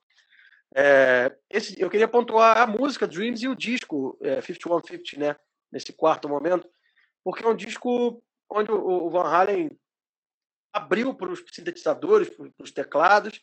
É, 0.76 1.34
esse, 1.48 1.80
eu 1.80 1.88
queria 1.88 2.08
pontuar 2.08 2.58
a 2.58 2.66
música 2.66 3.06
Dreams 3.06 3.42
e 3.42 3.48
o 3.48 3.56
disco 3.56 4.18
é, 4.20 4.42
5150, 4.42 5.18
né, 5.18 5.36
nesse 5.74 5.92
quarto 5.92 6.28
momento, 6.28 6.68
porque 7.24 7.44
é 7.44 7.48
um 7.48 7.56
disco 7.56 8.22
onde 8.48 8.70
o, 8.70 9.10
Van 9.10 9.24
Halen 9.24 9.68
abriu 10.72 11.12
para 11.12 11.30
os 11.30 11.42
sintetizadores, 11.52 12.30
para 12.30 12.50
os 12.60 12.70
teclados, 12.70 13.40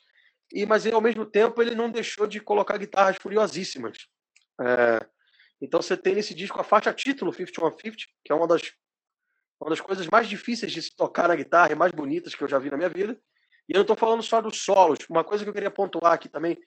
e 0.52 0.66
mas 0.66 0.88
ao 0.88 1.02
mesmo 1.02 1.26
tempo 1.26 1.62
ele 1.62 1.76
não 1.76 1.92
deixou 1.92 2.26
de 2.26 2.40
colocar 2.40 2.78
guitarras 2.78 3.18
furiosíssimas. 3.18 3.98
É, 4.60 5.06
então 5.62 5.82
você 5.82 5.98
tem 5.98 6.16
nesse 6.16 6.34
disco 6.34 6.60
a 6.60 6.64
faixa 6.64 6.94
título 6.94 7.34
5150, 7.34 7.98
que 8.24 8.32
é 8.32 8.36
uma 8.36 8.48
das, 8.48 8.62
uma 9.60 9.70
das 9.70 9.82
coisas 9.82 10.08
mais 10.08 10.28
difíceis 10.28 10.72
de 10.72 10.82
se 10.82 10.96
tocar 10.96 11.28
na 11.28 11.36
guitarra 11.36 11.74
e 11.74 11.76
mais 11.76 11.92
bonitas 11.92 12.34
que 12.34 12.44
eu 12.44 12.48
já 12.48 12.58
vi 12.60 12.70
na 12.70 12.78
minha 12.78 12.90
vida. 12.90 13.20
E 13.68 13.74
eu 13.74 13.76
não 13.76 13.82
estou 13.82 13.96
falando 13.96 14.24
só 14.24 14.42
dos 14.42 14.64
solos. 14.64 15.00
Uma 15.10 15.24
coisa 15.24 15.44
que 15.44 15.50
eu 15.50 15.54
queria 15.54 15.72
pontuar 15.72 16.14
aqui 16.14 16.28
também, 16.28 16.58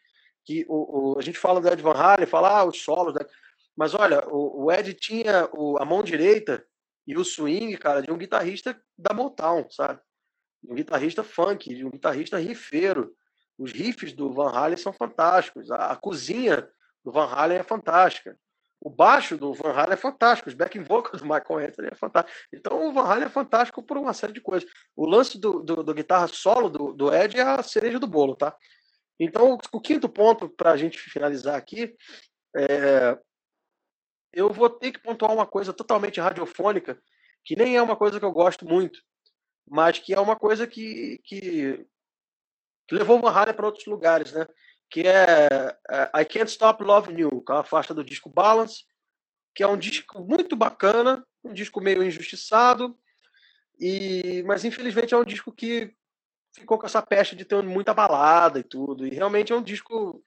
que 0.44 0.64
o, 0.68 1.14
o 1.14 1.18
a 1.18 1.22
gente 1.22 1.38
fala 1.38 1.60
do 1.60 1.68
Ed 1.68 1.82
Van 1.82 1.92
Halen, 1.92 2.26
fala 2.26 2.60
ah, 2.60 2.64
os 2.64 2.82
solos, 2.82 3.14
né? 3.14 3.20
Mas 3.76 3.94
olha, 3.94 4.26
o, 4.28 4.64
o 4.64 4.72
Ed 4.72 4.94
tinha 4.94 5.48
o, 5.52 5.76
a 5.80 5.84
mão 5.84 6.02
direita 6.02 6.64
e 7.06 7.16
o 7.16 7.24
swing, 7.24 7.76
cara, 7.76 8.00
de 8.00 8.10
um 8.10 8.18
guitarrista 8.18 8.80
da 8.96 9.12
Motown, 9.14 9.68
sabe? 9.70 10.00
um 10.68 10.74
guitarrista 10.74 11.22
funk, 11.22 11.74
de 11.74 11.84
um 11.84 11.90
guitarrista 11.90 12.38
rifeiro. 12.38 13.14
Os 13.58 13.70
riffs 13.72 14.12
do 14.12 14.32
Van 14.32 14.50
Halen 14.50 14.76
são 14.76 14.92
fantásticos. 14.92 15.70
A, 15.70 15.92
a, 15.92 15.96
cozinha 15.96 16.68
do 17.04 17.12
Van 17.12 17.26
Halen 17.26 17.58
é 17.58 17.62
fantástica. 17.62 18.36
O 18.80 18.90
baixo 18.90 19.36
do 19.36 19.54
Van 19.54 19.72
Halen 19.72 19.94
é 19.94 19.96
fantástico. 19.96 20.48
Os 20.48 20.54
backing 20.54 20.82
vocals 20.82 21.22
do 21.22 21.28
Michael 21.28 21.68
Anthony 21.68 21.88
é 21.92 21.94
fantástico. 21.94 22.36
Então 22.52 22.88
o 22.88 22.92
Van 22.92 23.04
Halen 23.04 23.26
é 23.26 23.30
fantástico 23.30 23.82
por 23.82 23.96
uma 23.96 24.12
série 24.12 24.32
de 24.32 24.40
coisas. 24.40 24.68
O 24.96 25.06
lance 25.06 25.38
do, 25.38 25.60
do, 25.62 25.82
do 25.82 25.94
guitarra 25.94 26.26
solo 26.28 26.68
do, 26.68 26.92
do 26.92 27.14
Ed 27.14 27.38
é 27.38 27.42
a 27.42 27.62
cereja 27.62 27.98
do 27.98 28.06
bolo, 28.06 28.34
tá? 28.34 28.54
Então 29.18 29.56
o 29.72 29.80
quinto 29.80 30.08
ponto 30.08 30.48
para 30.48 30.72
a 30.72 30.76
gente 30.76 30.98
finalizar 30.98 31.54
aqui 31.54 31.94
é, 32.56 33.16
eu 34.34 34.52
vou 34.52 34.68
ter 34.68 34.92
que 34.92 35.00
pontuar 35.00 35.32
uma 35.32 35.46
coisa 35.46 35.72
totalmente 35.72 36.20
radiofônica, 36.20 37.00
que 37.44 37.56
nem 37.56 37.76
é 37.76 37.82
uma 37.82 37.96
coisa 37.96 38.18
que 38.18 38.24
eu 38.24 38.32
gosto 38.32 38.66
muito, 38.66 39.00
mas 39.68 39.98
que 39.98 40.14
é 40.14 40.20
uma 40.20 40.36
coisa 40.36 40.66
que, 40.66 41.20
que, 41.24 41.86
que 42.88 42.94
levou 42.94 43.20
Van 43.20 43.30
Halen 43.30 43.54
para 43.54 43.66
outros 43.66 43.86
lugares, 43.86 44.32
né? 44.32 44.46
Que 44.90 45.02
é, 45.06 45.76
é 45.90 46.22
I 46.22 46.24
Can't 46.24 46.50
Stop 46.50 46.82
Loving 46.82 47.20
You, 47.20 47.42
que 47.42 47.52
é 47.52 47.56
a 47.56 47.64
faixa 47.64 47.94
do 47.94 48.04
disco 48.04 48.28
Balance, 48.28 48.84
que 49.54 49.62
é 49.62 49.66
um 49.66 49.76
disco 49.76 50.20
muito 50.22 50.56
bacana, 50.56 51.24
um 51.42 51.52
disco 51.52 51.80
meio 51.80 52.02
injustiçado, 52.02 52.96
e 53.78 54.42
mas 54.46 54.64
infelizmente 54.64 55.14
é 55.14 55.16
um 55.16 55.24
disco 55.24 55.52
que 55.52 55.94
ficou 56.54 56.78
com 56.78 56.86
essa 56.86 57.02
peste 57.02 57.34
de 57.34 57.44
ter 57.44 57.62
muita 57.62 57.92
balada 57.92 58.58
e 58.58 58.62
tudo, 58.62 59.06
e 59.06 59.10
realmente 59.10 59.52
é 59.52 59.56
um 59.56 59.62
disco 59.62 60.24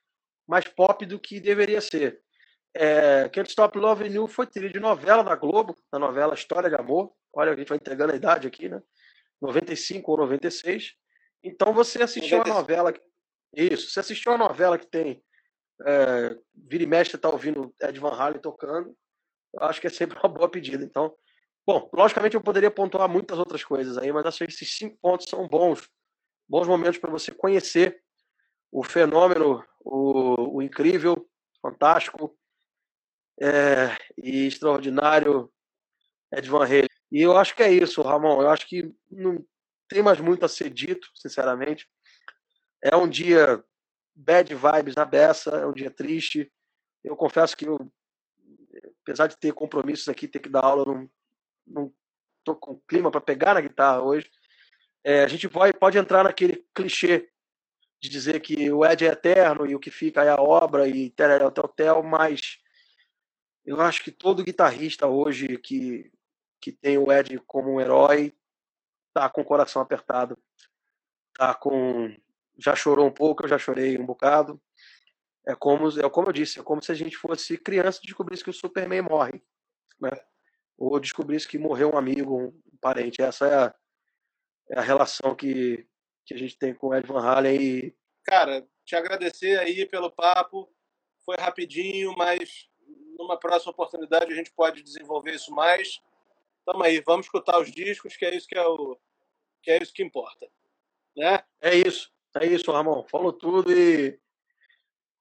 mais 0.47 0.65
pop 0.67 1.05
do 1.05 1.19
que 1.19 1.39
deveria 1.39 1.81
ser. 1.81 2.21
É, 2.79 3.27
Can't 3.29 3.49
Stop 3.49 3.75
Loving 3.75 4.13
You 4.13 4.27
foi 4.27 4.45
trilha 4.45 4.69
de 4.69 4.79
novela 4.79 5.23
da 5.23 5.35
Globo, 5.35 5.75
da 5.91 5.97
novela 5.97 6.35
História 6.35 6.69
de 6.69 6.75
Amor. 6.75 7.11
Olha, 7.33 7.51
a 7.51 7.55
gente 7.55 7.69
vai 7.69 7.77
entregando 7.77 8.13
a 8.13 8.15
idade 8.15 8.47
aqui, 8.47 8.69
né? 8.69 8.79
95 9.41 10.11
ou 10.11 10.17
96. 10.19 10.93
Então 11.43 11.73
você 11.73 12.03
assistiu 12.03 12.37
95. 12.37 12.51
a 12.51 12.61
novela. 12.61 12.93
Isso, 13.55 13.89
você 13.89 13.99
assistiu 13.99 14.31
a 14.31 14.37
novela 14.37 14.77
que 14.77 14.85
tem. 14.85 15.23
É, 15.87 16.37
vira 16.53 16.83
e 16.83 16.87
mexe, 16.87 17.17
tá 17.17 17.29
ouvindo 17.29 17.73
Ed 17.81 17.99
Van 17.99 18.13
Halen 18.13 18.39
tocando. 18.39 18.95
Eu 19.55 19.63
acho 19.63 19.81
que 19.81 19.87
é 19.87 19.89
sempre 19.89 20.19
uma 20.19 20.29
boa 20.29 20.47
pedida. 20.47 20.83
Então, 20.83 21.15
bom, 21.65 21.89
logicamente 21.91 22.35
eu 22.35 22.41
poderia 22.41 22.69
pontuar 22.69 23.09
muitas 23.09 23.39
outras 23.39 23.63
coisas 23.63 23.97
aí, 23.97 24.11
mas 24.11 24.25
acho 24.27 24.39
que 24.39 24.51
esses 24.51 24.77
cinco 24.77 24.97
pontos 25.01 25.27
são 25.27 25.47
bons. 25.47 25.89
Bons 26.47 26.67
momentos 26.67 26.99
para 26.99 27.09
você 27.09 27.31
conhecer 27.31 27.99
o 28.71 28.83
fenômeno, 28.83 29.63
o, 29.79 30.57
o 30.57 30.61
incrível, 30.61 31.27
fantástico 31.59 32.37
é, 33.39 33.95
e 34.17 34.47
extraordinário 34.47 35.51
Ed 36.31 36.49
Van 36.49 36.65
Halen. 36.65 36.87
E 37.11 37.21
eu 37.21 37.37
acho 37.37 37.55
que 37.55 37.63
é 37.63 37.71
isso, 37.71 38.01
Ramon. 38.01 38.41
Eu 38.41 38.49
acho 38.49 38.67
que 38.67 38.93
não 39.09 39.45
tem 39.87 40.01
mais 40.01 40.19
muito 40.19 40.45
a 40.45 40.49
ser 40.49 40.69
dito, 40.69 41.09
sinceramente. 41.15 41.87
É 42.81 42.95
um 42.95 43.07
dia 43.07 43.63
bad 44.15 44.53
vibes 44.53 44.95
na 44.95 45.05
beça, 45.05 45.51
é 45.51 45.65
um 45.65 45.73
dia 45.73 45.91
triste. 45.91 46.51
Eu 47.03 47.15
confesso 47.15 47.55
que 47.55 47.67
eu, 47.67 47.91
apesar 49.03 49.27
de 49.27 49.37
ter 49.37 49.53
compromissos 49.53 50.09
aqui, 50.09 50.27
ter 50.27 50.39
que 50.39 50.49
dar 50.49 50.65
aula, 50.65 50.85
não, 50.85 51.09
não 51.65 51.93
tô 52.43 52.55
com 52.55 52.81
clima 52.87 53.11
para 53.11 53.21
pegar 53.21 53.53
na 53.53 53.61
guitarra 53.61 54.01
hoje. 54.01 54.29
É, 55.03 55.23
a 55.23 55.27
gente 55.27 55.47
pode, 55.47 55.73
pode 55.73 55.97
entrar 55.97 56.23
naquele 56.23 56.65
clichê 56.73 57.29
de 58.01 58.09
dizer 58.09 58.41
que 58.41 58.69
o 58.71 58.85
Ed 58.85 59.05
é 59.05 59.11
eterno 59.11 59.65
e 59.65 59.73
o 59.73 59.79
que 59.79 59.89
fica 59.89 60.23
é 60.23 60.29
a 60.29 60.41
obra 60.41 60.87
e 60.87 61.09
tereré, 61.11 61.49
tel, 61.49 61.67
tel, 61.69 62.03
mas 62.03 62.59
eu 63.67 63.81
acho 63.81 64.01
que 64.01 64.11
todo 64.11 64.45
guitarrista 64.45 65.07
hoje 65.07 65.57
que 65.57 66.09
que 66.59 66.71
tem 66.71 66.97
o 66.97 67.11
Ed 67.11 67.37
como 67.45 67.73
um 67.73 67.79
herói, 67.79 68.33
tá 69.13 69.29
com 69.29 69.41
o 69.41 69.45
coração 69.45 69.79
apertado, 69.79 70.35
tá 71.37 71.53
com 71.53 72.15
já 72.57 72.75
chorou 72.75 73.05
um 73.05 73.11
pouco, 73.11 73.43
eu 73.43 73.49
já 73.49 73.59
chorei 73.59 73.99
um 73.99 74.05
bocado. 74.05 74.59
É 75.45 75.53
como 75.53 75.87
é 75.87 76.09
como 76.09 76.29
eu 76.29 76.33
disse, 76.33 76.59
é 76.59 76.63
como 76.63 76.81
se 76.81 76.91
a 76.91 76.95
gente 76.95 77.17
fosse 77.17 77.57
criança 77.57 77.99
e 78.01 78.07
descobrisse 78.07 78.43
que 78.43 78.49
o 78.49 78.53
Superman 78.53 79.03
morre, 79.03 79.43
né? 79.99 80.11
Ou 80.77 80.99
descobrisse 80.99 81.47
que 81.47 81.57
morreu 81.57 81.93
um 81.93 81.97
amigo, 81.97 82.37
um 82.37 82.77
parente. 82.81 83.21
Essa 83.21 83.47
é 83.47 83.55
a, 83.55 83.75
é 84.71 84.79
a 84.79 84.81
relação 84.81 85.35
que 85.35 85.85
que 86.25 86.33
a 86.33 86.37
gente 86.37 86.57
tem 86.57 86.73
com 86.73 86.87
o 86.87 86.95
Ed 86.95 87.07
Van 87.07 87.21
Halen. 87.21 87.61
E... 87.61 87.95
Cara, 88.23 88.67
te 88.85 88.95
agradecer 88.95 89.57
aí 89.59 89.85
pelo 89.85 90.11
papo. 90.11 90.69
Foi 91.23 91.35
rapidinho, 91.37 92.13
mas 92.17 92.69
numa 93.17 93.37
próxima 93.37 93.71
oportunidade 93.71 94.31
a 94.31 94.35
gente 94.35 94.51
pode 94.51 94.81
desenvolver 94.81 95.33
isso 95.33 95.51
mais. 95.51 95.99
Tamo 96.65 96.83
aí, 96.83 97.01
vamos 97.01 97.25
escutar 97.25 97.59
os 97.59 97.71
discos, 97.71 98.15
que 98.15 98.25
é 98.25 98.35
isso 98.35 98.47
que 98.47 98.57
é 98.57 98.65
o 98.65 98.97
que 99.61 99.71
é 99.71 99.81
isso 99.81 99.93
que 99.93 100.03
importa, 100.03 100.47
né? 101.15 101.43
É 101.59 101.75
isso, 101.75 102.11
é 102.39 102.45
isso, 102.45 102.71
Ramon. 102.71 103.03
Falou 103.09 103.33
tudo 103.33 103.71
e 103.71 104.17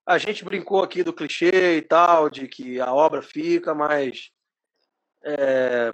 a 0.05 0.17
gente 0.17 0.45
brincou 0.45 0.81
aqui 0.81 1.03
do 1.03 1.11
clichê 1.11 1.77
e 1.77 1.81
tal, 1.81 2.29
de 2.29 2.47
que 2.47 2.79
a 2.79 2.93
obra 2.93 3.21
fica, 3.21 3.75
mas 3.75 4.31
é, 5.21 5.93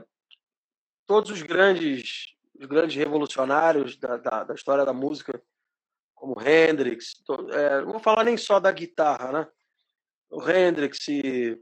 todos 1.08 1.32
os 1.32 1.42
grandes, 1.42 2.36
os 2.60 2.68
grandes 2.68 2.96
revolucionários 2.96 3.98
da, 3.98 4.18
da, 4.18 4.44
da 4.44 4.54
história 4.54 4.86
da 4.86 4.94
música, 4.94 5.42
como 6.14 6.40
Hendrix, 6.40 7.16
to, 7.26 7.50
é, 7.52 7.82
não 7.82 7.94
vou 7.94 8.00
falar 8.00 8.24
nem 8.24 8.38
só 8.38 8.60
da 8.60 8.72
guitarra, 8.72 9.32
né? 9.32 9.48
O 10.30 10.48
Hendrix 10.48 11.08
e 11.08 11.60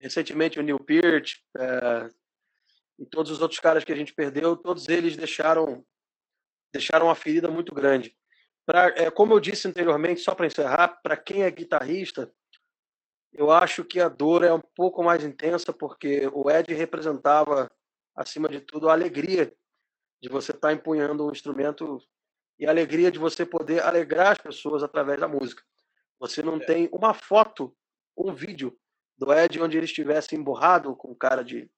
recentemente 0.00 0.58
o 0.58 0.62
Neil 0.62 0.78
Peart 0.78 1.34
é, 1.56 2.10
e 2.98 3.06
todos 3.06 3.30
os 3.30 3.40
outros 3.40 3.60
caras 3.60 3.84
que 3.84 3.92
a 3.92 3.96
gente 3.96 4.14
perdeu, 4.14 4.56
todos 4.56 4.88
eles 4.88 5.16
deixaram 5.16 5.84
deixaram 6.72 7.06
uma 7.06 7.14
ferida 7.14 7.50
muito 7.50 7.74
grande. 7.74 8.14
Pra, 8.66 8.88
é, 8.88 9.10
como 9.10 9.32
eu 9.32 9.40
disse 9.40 9.66
anteriormente, 9.66 10.20
só 10.20 10.34
para 10.34 10.46
encerrar, 10.46 11.00
para 11.02 11.16
quem 11.16 11.42
é 11.42 11.50
guitarrista, 11.50 12.30
eu 13.32 13.50
acho 13.50 13.84
que 13.84 14.00
a 14.00 14.08
dor 14.08 14.44
é 14.44 14.52
um 14.52 14.60
pouco 14.74 15.02
mais 15.02 15.24
intensa, 15.24 15.72
porque 15.72 16.28
o 16.32 16.50
Ed 16.50 16.72
representava, 16.74 17.70
acima 18.14 18.48
de 18.48 18.60
tudo, 18.60 18.88
a 18.88 18.92
alegria 18.92 19.52
de 20.20 20.28
você 20.28 20.52
estar 20.52 20.68
tá 20.68 20.74
empunhando 20.74 21.26
um 21.26 21.32
instrumento 21.32 22.02
e 22.58 22.66
a 22.66 22.70
alegria 22.70 23.10
de 23.10 23.18
você 23.18 23.46
poder 23.46 23.82
alegrar 23.82 24.32
as 24.32 24.38
pessoas 24.38 24.82
através 24.82 25.20
da 25.20 25.28
música. 25.28 25.62
Você 26.18 26.42
não 26.42 26.56
é. 26.56 26.64
tem 26.64 26.88
uma 26.92 27.14
foto, 27.14 27.74
um 28.16 28.34
vídeo 28.34 28.76
do 29.18 29.32
Ed 29.32 29.60
onde 29.60 29.76
ele 29.76 29.86
estivesse 29.86 30.36
emburrado 30.36 30.94
com 30.94 31.14
cara 31.14 31.42
de 31.42 31.70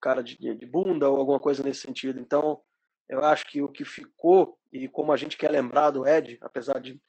cara 0.00 0.22
de, 0.22 0.36
de 0.36 0.66
bunda 0.66 1.08
ou 1.08 1.16
alguma 1.16 1.40
coisa 1.40 1.62
nesse 1.62 1.80
sentido. 1.80 2.20
Então, 2.20 2.62
eu 3.08 3.24
acho 3.24 3.46
que 3.46 3.60
o 3.60 3.68
que 3.68 3.84
ficou, 3.84 4.56
e 4.72 4.86
como 4.88 5.12
a 5.12 5.16
gente 5.16 5.36
quer 5.36 5.50
lembrar 5.50 5.90
do 5.90 6.06
Ed, 6.06 6.38
apesar 6.40 6.78
de 6.78 7.00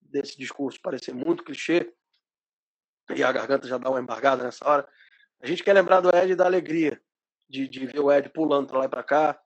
desse 0.00 0.36
discurso 0.36 0.78
parecer 0.82 1.14
muito 1.14 1.42
clichê, 1.42 1.92
e 3.14 3.22
a 3.22 3.32
garganta 3.32 3.66
já 3.66 3.78
dá 3.78 3.90
uma 3.90 4.00
embargada 4.00 4.44
nessa 4.44 4.68
hora, 4.68 4.88
a 5.40 5.46
gente 5.46 5.62
quer 5.62 5.72
lembrar 5.72 6.00
do 6.00 6.14
Ed 6.14 6.34
da 6.34 6.44
alegria 6.44 7.00
de, 7.48 7.68
de 7.68 7.86
ver 7.86 8.00
o 8.00 8.12
Ed 8.12 8.28
pulando 8.30 8.66
para 8.68 8.78
lá 8.78 8.84
e 8.84 8.88
para 8.88 9.02
cá, 9.02 9.40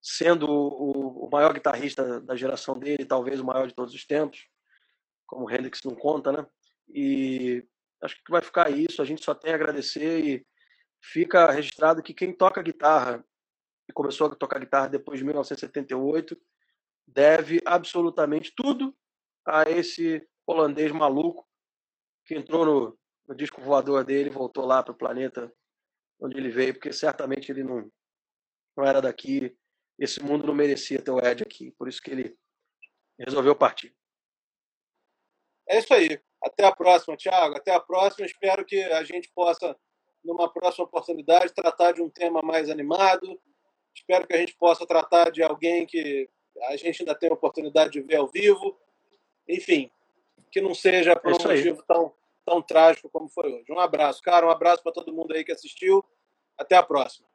sendo 0.00 0.48
o, 0.48 1.26
o, 1.26 1.30
maior 1.30 1.52
guitarrista 1.52 2.20
da 2.20 2.36
geração 2.36 2.78
dele, 2.78 3.04
talvez 3.04 3.40
o 3.40 3.44
maior 3.44 3.66
de 3.66 3.74
todos 3.74 3.94
os 3.94 4.06
tempos, 4.06 4.46
como 5.26 5.46
o 5.46 5.50
Hendrix 5.50 5.80
não 5.84 5.94
conta, 5.94 6.32
né? 6.32 6.46
E 6.88 7.66
acho 8.02 8.16
que 8.16 8.30
vai 8.30 8.42
ficar 8.42 8.70
isso. 8.70 9.02
A 9.02 9.04
gente 9.04 9.24
só 9.24 9.34
tem 9.34 9.52
a 9.52 9.54
agradecer 9.54 10.24
e 10.24 10.46
fica 11.02 11.50
registrado 11.50 12.02
que 12.02 12.14
quem 12.14 12.32
toca 12.32 12.62
guitarra 12.62 13.24
e 13.88 13.92
começou 13.92 14.26
a 14.26 14.34
tocar 14.34 14.60
guitarra 14.60 14.88
depois 14.88 15.18
de 15.18 15.24
1978, 15.24 16.38
deve 17.06 17.60
absolutamente 17.64 18.52
tudo 18.54 18.94
a 19.46 19.62
esse 19.62 20.26
holandês 20.46 20.92
maluco 20.92 21.48
que 22.26 22.34
entrou 22.34 22.66
no, 22.66 22.98
no 23.26 23.34
disco 23.34 23.62
voador 23.62 24.04
dele, 24.04 24.28
voltou 24.28 24.66
lá 24.66 24.82
para 24.82 24.92
o 24.92 24.96
planeta 24.96 25.50
onde 26.20 26.36
ele 26.36 26.50
veio, 26.50 26.74
porque 26.74 26.92
certamente 26.92 27.50
ele 27.50 27.62
não, 27.62 27.90
não 28.76 28.84
era 28.84 29.00
daqui. 29.00 29.56
Esse 29.98 30.22
mundo 30.22 30.46
não 30.46 30.54
merecia 30.54 31.02
ter 31.02 31.10
o 31.10 31.18
Ed 31.18 31.42
aqui, 31.42 31.72
por 31.72 31.88
isso 31.88 32.02
que 32.02 32.10
ele 32.10 32.38
resolveu 33.18 33.56
partir. 33.56 33.94
É 35.66 35.78
isso 35.78 35.92
aí. 35.92 36.20
Até 36.42 36.64
a 36.64 36.72
próxima, 36.72 37.16
Thiago. 37.16 37.56
Até 37.56 37.72
a 37.72 37.80
próxima. 37.80 38.26
Espero 38.26 38.64
que 38.64 38.80
a 38.82 39.02
gente 39.02 39.30
possa, 39.34 39.76
numa 40.24 40.52
próxima 40.52 40.84
oportunidade, 40.84 41.54
tratar 41.54 41.92
de 41.92 42.02
um 42.02 42.08
tema 42.08 42.40
mais 42.42 42.70
animado, 42.70 43.38
Espero 43.98 44.26
que 44.26 44.34
a 44.34 44.38
gente 44.38 44.54
possa 44.56 44.86
tratar 44.86 45.30
de 45.30 45.42
alguém 45.42 45.84
que 45.84 46.28
a 46.68 46.76
gente 46.76 47.02
ainda 47.02 47.14
tem 47.14 47.30
a 47.30 47.34
oportunidade 47.34 47.90
de 47.90 48.00
ver 48.00 48.16
ao 48.16 48.28
vivo. 48.28 48.78
Enfim, 49.48 49.90
que 50.50 50.60
não 50.60 50.74
seja 50.74 51.16
por 51.16 51.32
é 51.32 51.34
um 51.34 51.38
motivo 51.38 51.82
tão, 51.86 52.14
tão 52.44 52.62
trágico 52.62 53.10
como 53.10 53.28
foi 53.28 53.52
hoje. 53.52 53.70
Um 53.70 53.78
abraço, 53.78 54.22
cara. 54.22 54.46
Um 54.46 54.50
abraço 54.50 54.82
para 54.82 54.92
todo 54.92 55.12
mundo 55.12 55.34
aí 55.34 55.44
que 55.44 55.52
assistiu. 55.52 56.04
Até 56.56 56.76
a 56.76 56.82
próxima. 56.82 57.26